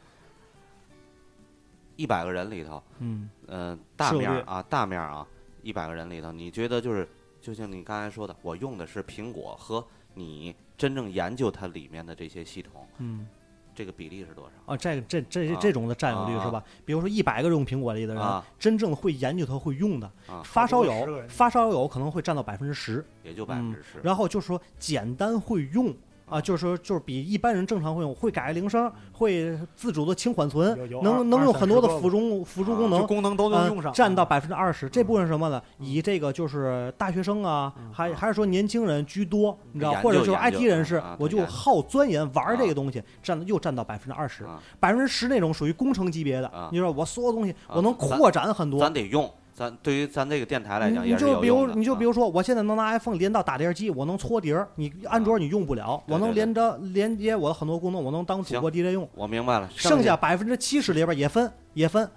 [1.96, 5.26] 一百个人里头，嗯，嗯，大面啊，大面啊，
[5.60, 7.06] 一百个人里头，你觉得就是
[7.38, 13.26] 就像你刚才说的，我用的是苹果和你真正研究它里面的这些系统，嗯，
[13.74, 14.72] 这个比例是多少？
[14.72, 16.62] 啊，这个这这啊这种的占有率啊是吧？
[16.84, 23.98] 比如说一百个用苹果里的人，啊真正会研究它、会用的，啊，发烧友发烧友可能会占到百分之十，也就百分之十。
[24.02, 25.94] 然后就是说简单会用
[26.32, 33.06] 啊，就是说就是比一般人正常会用，会改铃声，会自主的清缓存能能用很多的辅助辅助啊功能。
[33.06, 35.60] 功能都能用上，呃占到啊百分之二十，这部分是什么呢？
[35.78, 48.92] 以这个就是大学生啊，还还是说年轻人居多，你知道，或者就是 IT 人士我就好钻研玩这啊个东西，占又占到百分之二十，啊，百分之十那种属于工程级别的啊，你说我所有东西啊我能扩展很多咱。
[48.92, 59.08] 得用，咱对于咱这个电台来讲你也是就比如你就比如说，我现在能拿 iPhone 连到打碟机，我能搓碟儿，你安卓你用不了，我能连着连接我的很多功能，我能当主播 DJ 用。
[59.14, 62.10] 我明白了，剩下百分之七十里边也分也分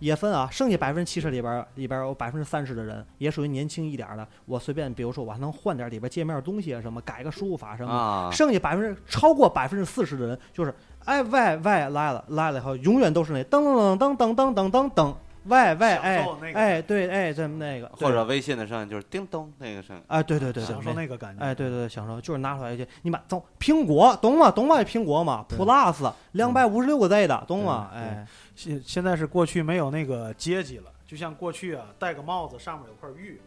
[0.00, 10.74] 也分啊，剩下百分之七十里边里边有百分之三十的人也属于年轻一点的，我随便比如说我还能换点里边界面东西啊什么，改个输入法什么剩下百分之超过百分之四十的人，就是
[11.04, 15.14] 哎喂喂来了来了以后，永远都是那噔噔噔噔噔噔噔噔，
[15.44, 20.02] 喂喂，享哎哎，对，哎，这么那个，或者微信的声音就是叮咚那个声音。
[20.06, 21.44] 哎，对对对对，享受那那个感觉。
[21.44, 24.50] 哎，对对对，享受就是拿出来就你买走苹果，懂吗？
[24.50, 24.76] 懂吗？
[24.82, 27.90] 苹果嘛，Plus 两百五十六个 Z 的，懂吗？
[27.92, 33.40] 对哎，现现在是过去没有那个阶级了，就像过去啊，戴个帽子上面有块玉，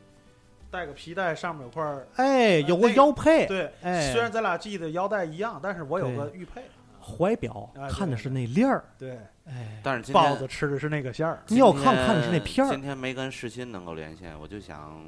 [0.70, 6.62] 戴个皮带上面有块儿，哎，有个那个腰配，对，哎，虽然咱俩系的腰带一样，但是我有个玉佩。
[7.06, 11.44] 怀表看的是那链儿，对，哎，但是今豹天子吃的是那个馅儿。
[11.50, 15.00] 你要今看看的是那片儿今天没跟世新能够连线，我就想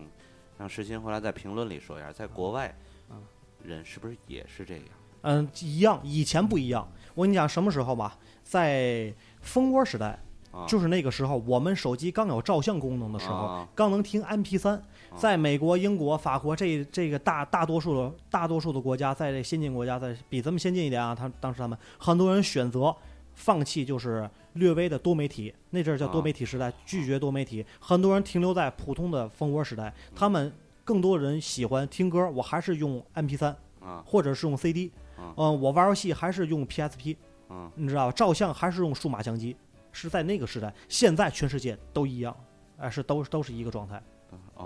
[0.59, 2.71] 让世新回来在评论里说一下，在国外，
[3.09, 3.17] 嗯
[3.63, 4.85] 人是不是也是这样？
[5.21, 6.87] 嗯，一样，以前不一样。
[7.15, 10.19] 我跟你讲，什么时候吧，在蜂窝时代，
[10.51, 14.81] 啊，就是那个时候，我们手机刚有照相功能的时候，啊刚能听 MP 三。
[15.15, 22.95] 在美国、英国、法国这这个大大多数的大多数的国家，在这先进国家，在比咱们先进一点啊，他当时他们很多人选择
[23.33, 30.51] 放弃，就是略微的多媒体，那阵儿叫多媒体时代，拒绝多媒体，很多人停留在普通的蜂窝时代，他们
[30.83, 34.03] 更多人喜欢听歌，我还是用 MP 三，啊。
[34.05, 37.15] 或者是用 CD，嗯嗯，我玩游戏还是用 PSP，
[37.49, 38.11] 嗯你知道吧？
[38.11, 39.55] 照相还是用数码相机，
[39.91, 40.73] 是在那个时代。
[40.89, 42.35] 现在全世界都一样，
[42.77, 44.01] 哎，是都都是一个状态，哦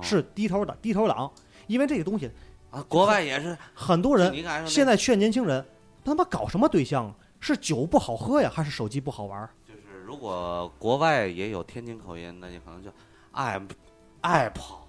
[0.01, 1.31] 是低头的低头党。
[1.67, 2.29] 因为这个东西，
[2.69, 3.57] 啊，国外也是。
[3.73, 4.33] 很多人
[4.67, 5.65] 现在劝年轻人，
[6.03, 7.13] 他妈搞什么对象？
[7.39, 9.49] 是酒不好喝呀，还是手机不好玩？
[9.67, 12.91] 就是如果国外也有天津口音，那你可能就
[13.31, 13.59] 爱
[14.21, 14.87] 爱跑，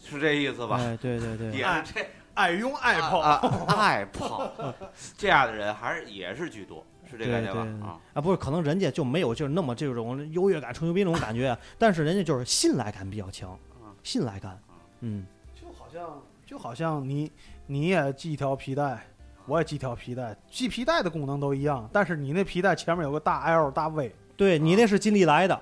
[0.00, 0.76] 是这意思吧？
[0.78, 4.48] 哎，对对对，也是这爱用爱泡，啊爱跑
[5.18, 7.60] 这样的人还是也是居多，是这对感觉吧？
[7.84, 13.67] 啊，啊，不是，可能人家就没有就是那么这种优越感、吹牛逼那种感觉，但是人家就是信赖感比较强嗯，
[14.02, 14.58] 信赖感，
[15.00, 17.30] 嗯，就好像就好像你
[17.66, 19.04] 你也系一条皮带，
[19.46, 25.60] 我也系条皮带，系皮带的功能都一样，但是你那皮带前面有个大 L 大 V，对你那是金利来的，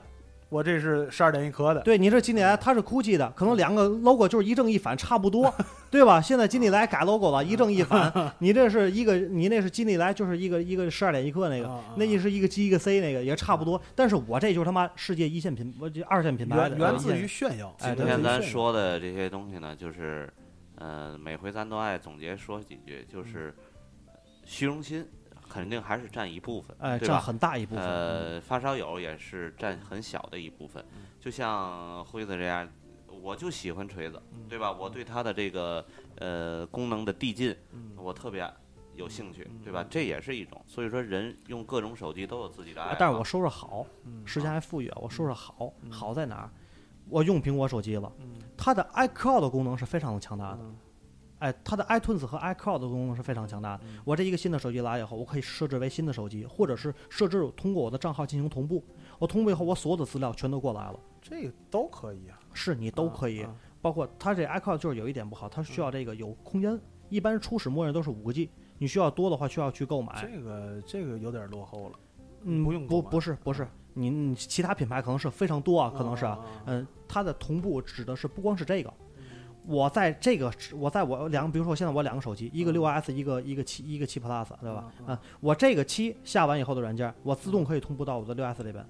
[0.48, 1.80] 我这是十二点一颗的。
[1.80, 5.52] 对你这金利来它是 GUCCI 的，可能两个 logo 就是一正一反，差不多，
[5.90, 6.20] 对吧？
[6.20, 17.74] 现在金利来改 logo 了， 一正一反，你这是一个，你那是金利来，就是一个一个十二点一克那个那一是一个 G 一个 C 那个也差不多，但是我这就是他妈世界一线品，我这二线品牌的，源源自于炫耀。
[17.80, 20.32] 哎对今天咱说的这些东西呢，就是，
[20.76, 23.52] 呃，每回咱都爱总结说几句，就是
[24.06, 24.12] 呃
[24.44, 25.04] 虚荣心
[25.56, 27.18] 肯定还是占一部分，哎，占？
[27.18, 27.82] 很大一部分。
[27.82, 32.68] 呃，发烧友也是占很小的一部分，嗯就像辉子这样，
[33.22, 34.70] 我就喜欢锤子，嗯对吧？
[34.70, 35.82] 我对它的这个
[36.16, 38.46] 呃功能的递进，嗯我特别
[38.96, 39.82] 有兴趣，对吧？
[39.88, 42.92] 这也是一种，所以说人用各种手机都有自己的爱好。
[42.92, 46.50] 啊但是我说说好，嗯时间还富裕啊，我说说好，好在哪儿？
[47.08, 50.58] 我用苹果手机了，嗯它的 iCloud 功能是非常的强大的。
[51.46, 53.84] 嗯哎，它的 iTunes 和 iCloud 的功能是非常强大的。
[53.84, 58.84] 嗯我这一个新的手机来以后，我可以设置为新的手机，或者是设置通过我的账号进行同步。
[59.18, 63.42] 我同步以后，我所有的资料全都过来了，这个都可以啊，是你都可以。
[63.42, 66.76] 啊包括它这 iCloud 就是有一点不好，它需要这个有空间，
[67.08, 70.12] 一般初始默认都是五个 G，你需要多的话需要去购买。
[70.20, 71.98] 这个这个有点落后了，
[72.42, 76.26] 嗯，不不用不不是不是，你你其他品牌可能是非常多啊，可能是
[76.64, 78.92] 嗯，它的同步指的是不光是这个。
[79.66, 84.92] 我在这个，我在我两个，比如说现在我两个手机，一个六 S，一个一个七，一个七 Plus，对吧？
[85.00, 88.86] 嗯嗯，我这个七下完以后的软件，我自动可以同步到我的六 S 里边，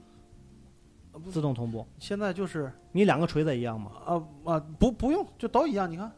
[1.31, 1.87] 自动同步。
[1.99, 3.93] 现在就是你两个锤子一样吗？
[4.05, 5.91] 啊啊不不用，就都一样。
[5.91, 6.13] 你看，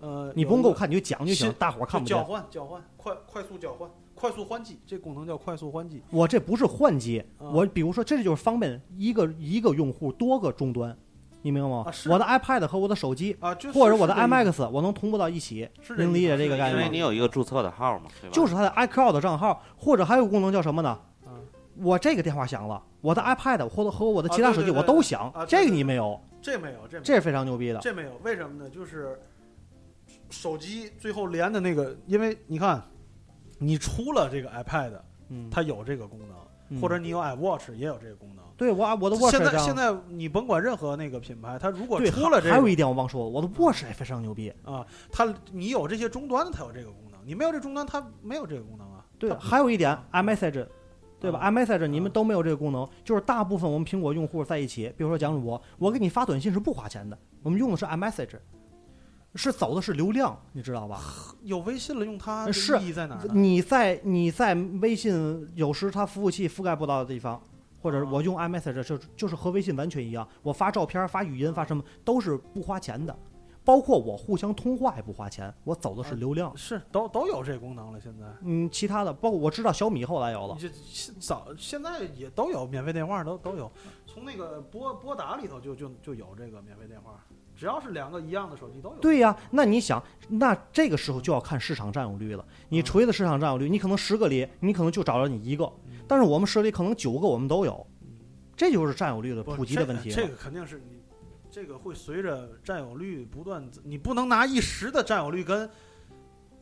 [0.00, 2.22] 呃，你不用给我看，你就讲就行，大伙儿看不见交。
[2.22, 6.02] 换交换，快快速交换，快速换机，这功能叫快速换机。
[6.10, 10.94] 我这不是换机，啊我比如说这就是方便一个一个用户多个终端，
[11.42, 11.92] 你明白吗啊？
[12.08, 15.68] 我的 iPad 和我的手机，啊，就或者我的 iMax，我能同步到一起。
[15.96, 16.98] 能理解这个概念吗因为你？
[16.98, 20.98] 有一个注册的号嘛，就是它的 iCloud 账号，或者还有功能叫什么呢？
[21.26, 21.32] 嗯
[21.80, 27.78] 我这个电话响了，我的 iPad 或者和我的其他手机我都响啊，这个你没有，这没有，这没有这是非常牛逼的。
[27.78, 28.68] 这没有，为什么呢？
[28.68, 29.16] 就是
[30.28, 32.82] 手机最后连的那个，因为你看，
[33.58, 34.90] 你出了这个 iPad，
[35.28, 36.47] 嗯，它有这个功能，嗯
[36.80, 38.44] 或者你有 iWatch 也有这个功能。
[38.56, 44.52] 对我我的 Watch 现在现在你甭管任何那个品牌，它如果对，出了这个还有一点我忘说了，我的 Watch 也非常牛逼。
[44.64, 49.04] 啊，它你有这些终端，它有这个功能；你没有这终端，它没有这个功能啊。
[49.18, 50.66] 对，还有一点 iMessage，
[51.20, 58.36] 对吧啊？iMessage 你们都没有这个功能，就是大部分我们苹果用户在一起，比如说蒋主播，我给你发短信是不花钱的，我们用的是 iMessage，
[59.34, 61.00] 是走的是流量，你知道吧？
[61.42, 62.48] 有微信了，用它
[62.80, 63.28] 意义在哪儿？
[63.32, 67.40] 你在你在微信有时它服务器覆盖不到的地方，
[67.80, 73.16] 或者我用 iMessage 就就是和微信完全一样，我发照片、发语音、发什么都是不花钱的。
[73.64, 76.56] 包括我互相通话也不花钱，我走的是流量。
[76.56, 78.24] 是都都有这功能了，现在。
[78.40, 80.70] 嗯，其他的包括我知道小米后来有了你，这
[81.20, 83.70] 早现在也都有免费电话，都都有，
[84.06, 87.22] 从那个拨拨打里头就就就有这个免费电话，
[87.58, 88.94] 只要是两个一样的手机都有。
[89.00, 92.44] 对呀，那你想，那这个时候就要看市场占有率了。
[92.68, 95.68] 你锤子市场占有率，你可能十个里，你可能就找着你一个，
[96.06, 97.84] 但是我们手里可能九个我们都有，
[98.54, 100.08] 这就是占有率的普及的问题。
[100.08, 100.28] 这个。
[100.28, 101.02] 这个肯定是你，
[101.50, 105.68] 这个会随着占有率不断，你不能拿一时的占有率跟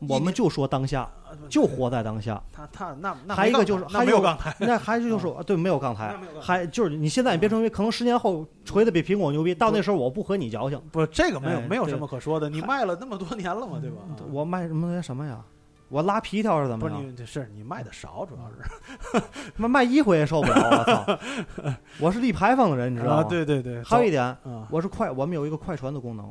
[0.07, 1.09] 我们就说当下，
[1.49, 2.41] 就活在当下。
[2.51, 13.97] 他他那那还有一个就是还有没有刚才，那还是就是说， 对，没有杠台那没有杠，台还就是你现在你别成为可能十年后锤的比苹果牛逼，到那时候我不和你矫情，不这个没有没有什么可说的，你卖了那么多年了嘛，对吧？
[14.07, 15.41] 啊我卖什么什么呀？
[15.89, 17.15] 我拉皮条是怎不是么样？
[17.17, 19.23] 你是你卖的少，主要是
[19.55, 21.73] 卖卖衣服也受不了，我操！
[22.01, 23.23] 我是立牌坊的人，你知道啊，吗？
[23.23, 26.29] 对对对，还有一点，啊，我是快，我们有一个快传的功能，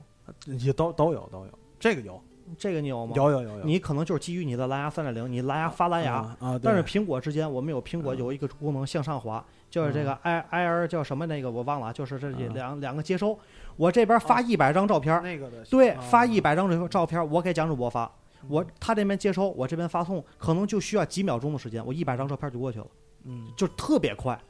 [0.59, 2.23] 也都都有都有，这个有
[2.59, 3.13] 这个你有吗？
[3.17, 13.39] 有有有有，你可能就是基于你的蓝牙三点零，你蓝牙发蓝牙，啊，但是苹果之间我们有苹果嗯有一个功能向上滑，就是这个 i i r 叫什么那个我忘了，就是这嗯两两个接收，
[13.77, 18.11] 我这边发一百张照片，那个的对，啊发一百张这照片，我给蒋主播发，
[18.49, 22.87] 我他这边接收，我这边发送，可能就需要几秒钟的时间，我一百张照片就过去了，
[23.25, 24.41] 嗯，就特别快，嗯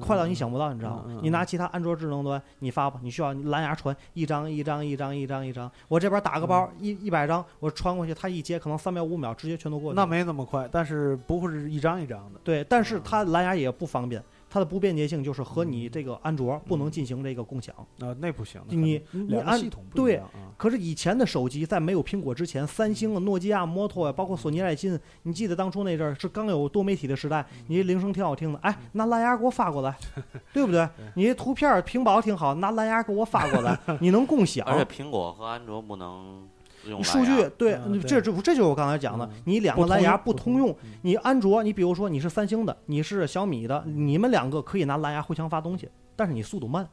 [0.00, 9.96] 快到你想不到，你知道吗你拿其他安卓智能端，你发吧，你需要蓝牙传一张一张一张一张一张，我这边打个包一一百张，我传过去，他一接可能三秒五秒直接全都过去。
[9.96, 12.40] 那没那么快，但是不会是一张一张的。
[12.44, 17.74] 对，但嗯是它蓝牙也不方便，它的不便捷性就是和你这个安卓不能进行这个共享。
[18.00, 20.22] 啊，那不行，你你安系统不一对。
[20.56, 29.96] 可是以前的手机在没有苹果之前，三星啊、诺基亚、摩托呀，包括索尼、爱信，你记得当初那阵儿是刚有多媒体的时代，嗯你铃声挺好听的，哎，拿蓝牙给我发过来，
[30.52, 30.88] 对不对？
[31.14, 34.66] 你图片屏保挺好，拿蓝牙给我发过来， 你能共享。
[34.66, 36.48] 而且苹果和安卓不能
[36.90, 46.88] 用数据对嗯，这这这就是我刚才讲的嗯，你两个蓝牙不不通用你安卓，你比如说你是三星的，你是小米的，你们两个可以拿蓝牙互相发东西，但是你速度慢。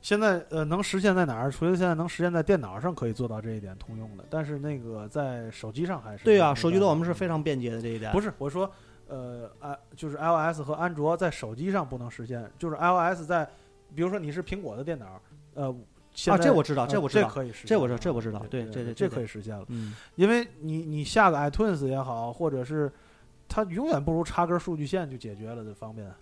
[0.00, 1.50] 现在呃能实现在哪儿？
[1.50, 8.12] 除了现在能实现在电脑上可以做到这一点通用的，但是那个在手机上还是对啊，手机端我们是非常便捷的这一点。
[8.12, 8.70] 不是我说
[9.08, 13.48] 呃啊就是 iOS 和安卓在手机上不能实现，就是 iOS 在
[13.94, 15.20] 比如说你是苹果的电脑
[15.54, 15.74] 呃。
[16.18, 22.90] 现啊，这我知道，呃这我知道，可以实，这我知道这我知道对对这这这这可以实现了，嗯，因为你你下个 iTunes 也好，或者是
[23.46, 26.12] 它永远不如插根数据线就解决了这方便。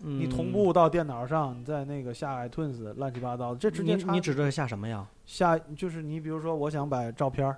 [0.00, 5.04] 你同步到电脑上，你在那个下 iTunes 乱七八糟的，这直接插你你指的是下什么呀？
[5.24, 7.56] 下就是你比如说我想把照片，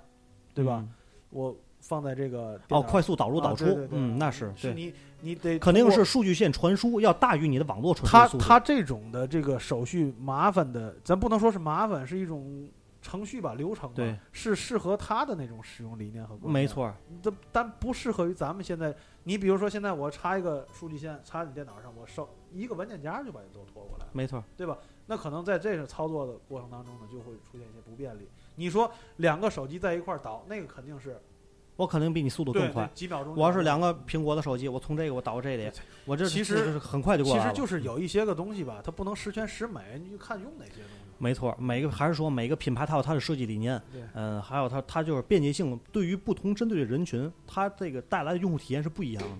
[0.53, 0.77] 对吧？
[0.81, 0.89] 嗯？
[1.29, 8.43] 我放在这个哦，快速导入导出啊对对，对嗯，那是对，是你你得肯定是数据线传输要大于你的网络传输速度。
[8.43, 12.69] 它这种的这个手续麻烦的，咱不能说是麻烦，是一种
[13.01, 18.95] 程序吧，流程吧，对，是适合它的那种使用理念和观念没，错，这但不适合于咱们现在。
[19.23, 24.09] 你比如说现在我插一个数据线插你电脑上，我收一个文件夹就把你都拖过来了。
[24.13, 24.75] 没错，对吧？
[25.05, 28.27] 那可能在这个操作的过程当中呢，就会出现一些不便利。
[28.55, 31.21] 你说两个手机在一块儿导，那个肯定是
[31.81, 32.87] 我肯定比你速度更快。
[32.93, 33.35] 几秒钟。
[33.35, 35.71] 我要是两个苹果的手机，我从这个我导这里，
[36.05, 37.49] 我这其实很快就过来了。
[37.51, 41.01] 其实就是有一些个东西吧，它不能十全十美，你就看用哪些东西。
[41.17, 49.37] 没错，每个还是说每个品牌它有它的设计理念，对嗯，还有它它就是便捷性，对于不同针对的人群，它这个带来的用户体验是不一样的。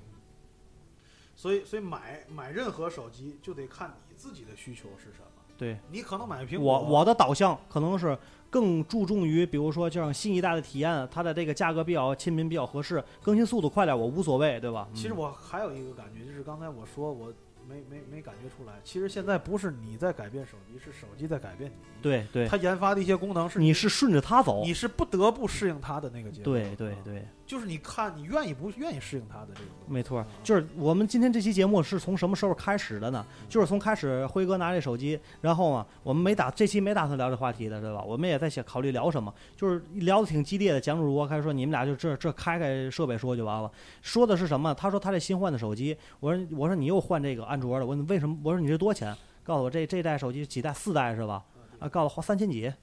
[1.36, 5.41] 所以，所以买买任何手机就得看你自己的需求是什么。
[5.62, 5.78] 对。
[5.92, 8.18] 你可能买苹果，我我的导向可能是
[8.50, 14.88] 更注重于，比如说像新一代的体验，它的这个价格比较亲民，比较合适，更新速度快点我无所谓，对吧？
[14.90, 17.32] 嗯其实我还有一个感觉，就是刚才我说我
[17.70, 21.76] 没没没感觉出来，其实现在不是你在改变手机，是手机在改变你。
[22.02, 26.52] 对对，它研发的一些功能是你是顺着它走，你是不得不适应它的那个结果。
[26.52, 29.68] 对对啊对，就是你看你愿意不愿意适应他的这个。
[29.86, 33.26] 没错啊，就是我们今天这期节目是从什么时候开始的呢？
[33.50, 38.02] 就是从开始辉哥拿这手机，然后啊，我们没打这期没打算聊这话题的，对吧？
[38.02, 40.80] 我们也在想考虑聊什么，就是聊的挺激烈的。
[40.80, 43.70] 蒋主播开始说你们俩就这这开开设备说就完了，
[44.02, 44.74] 说的是什么？
[44.74, 48.38] 他说他这新换的手机，我说我说你又换这个安卓的，我说为什么？
[48.46, 49.14] 我说你这多少钱？
[49.44, 50.72] 告诉我这这代手机几代？
[50.72, 51.44] 四代是吧？
[51.80, 52.74] 啊，告诉我花三千几，呃，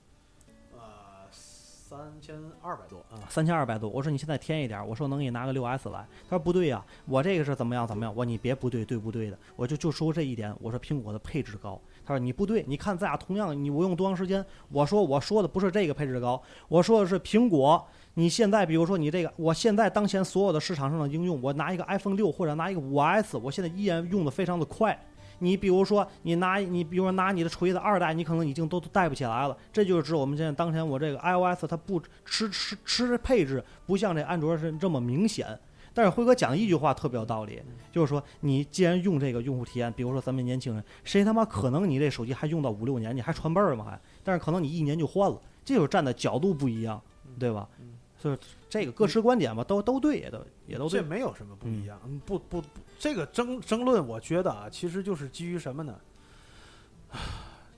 [1.89, 3.17] 三千二百多啊。
[3.31, 3.89] 三千二百多。
[3.89, 6.07] 我说你现在添一点，我说能给你拿个六 S 来。
[6.29, 8.15] 他说不对呀、我这个是怎么样怎么样。
[8.15, 10.55] 我说你别不对对不对的，我就就说这一点。
[10.61, 11.81] 我说苹果的配置高。
[12.05, 14.45] 他说你不对，你看咱俩同样，你我用多长时间？
[14.69, 17.83] 我说我说的不是这个配置高，我说的是苹果。
[18.15, 24.99] 你现在比如说你这个，我现在当前所有的市场上的应用，我拿一个 iPhone 六或者拿一个五 S，我现在依然用的非常的快。
[25.41, 29.57] 你比如说，你拿你比如说拿你的锤子二代，你可能已经都都带不起来了。
[29.73, 35.59] 这就是指我们现在当前我这个 iOS 它不吃吃吃配置不像这安卓是这么明显。
[35.95, 37.61] 但是辉哥讲一句话特别有道理，
[37.91, 43.85] 就是说你既然用这个用户体验，比如说咱们年轻人，谁他妈可能你这手机还用到五六年，你还传辈儿吗？
[43.85, 47.01] 还，但是可能你一年就换了，这就是站的角度不一样，
[47.39, 47.69] 对吧？
[48.17, 48.37] 所以
[48.69, 51.09] 这个各持观点吧，都都对，也都也都这对。
[51.09, 51.99] 没有什么不一样。
[52.05, 52.69] 嗯，不不不，
[52.99, 55.95] 这个争争论，我觉得啊，其实就是基于什么呢？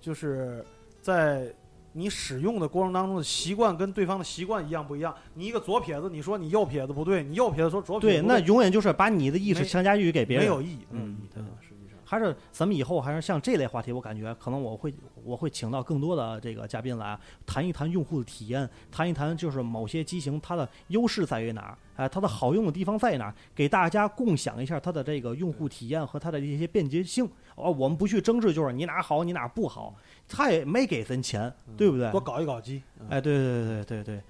[0.01, 0.65] 就是
[1.03, 1.55] 在
[1.93, 5.15] 你使用的过程当中的习惯跟对方的习惯一样不一样。
[5.35, 11.70] 你一个左撇子，你说你右撇子不对，你右撇子说左撇，子对那永远就是把你的意识强加于给别人，没有意义，没有嗯意义的对，实际上。
[12.11, 14.93] 还是咱们以后还是像这类话题，我感觉可能我会
[15.23, 27.31] 我会请到更多的这个嘉宾来啊谈一谈用户的体验，谈一谈就是某些机型它的优势在于哪儿，哎、它的好用的地方在哪儿，给大家共享一下它的这个用户体验和它的一些便捷性。
[27.55, 29.95] 哦，我们不去争执，就是你哪儿好，你哪儿不好，
[30.27, 32.11] 他也没给咱钱，对不对？
[32.11, 34.23] 多搞一搞机，嗯哎，对对对对对对，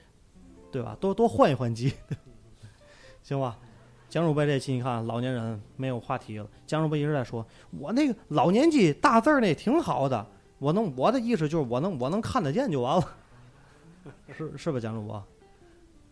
[0.73, 0.95] 对吧？
[1.01, 1.95] 多多换一换机，
[3.23, 3.57] 行吧？
[4.11, 6.47] 江主播这期你看，老年人没有话题了。
[6.67, 10.27] 江主播一直在说，我那个老年机大字儿那挺好的，
[10.59, 13.15] 我能我的意思就是我能我能看得见就完了，
[14.37, 14.81] 是是吧？
[14.81, 15.25] 江主播，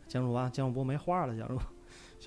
[0.07, 1.63] 江主播，江主播没话了，江主播。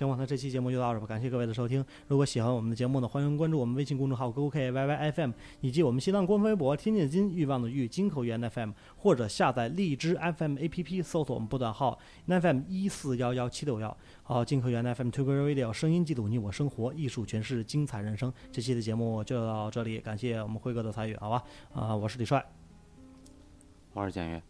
[0.02, 1.84] 行吧，那这期节目就到这吧，感谢各位的收听。
[2.08, 13.96] 如果喜欢我们的节目呢，欢迎关注我们微信公众号 “GoKYYFM” 以及我们新浪官方微博“天津金欲望的欲金口源 FM”，或者下载荔枝 FM APP 搜索我们波段号 FM 一四幺幺七六幺。
[14.24, 18.32] 好，金口源 FM t o g o Radio 声音记录你我生活，艺术诠释精彩人生。
[18.50, 21.42] 这期的节目就到这里，感谢我们辉哥的参与，好吧？
[21.72, 22.44] 啊、我是李帅，
[23.92, 24.42] 我是简约。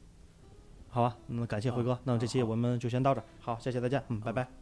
[0.88, 4.61] 好吧，嗯感谢辉哥，那么这期我们就先到这儿，好，下期再见，嗯，拜拜。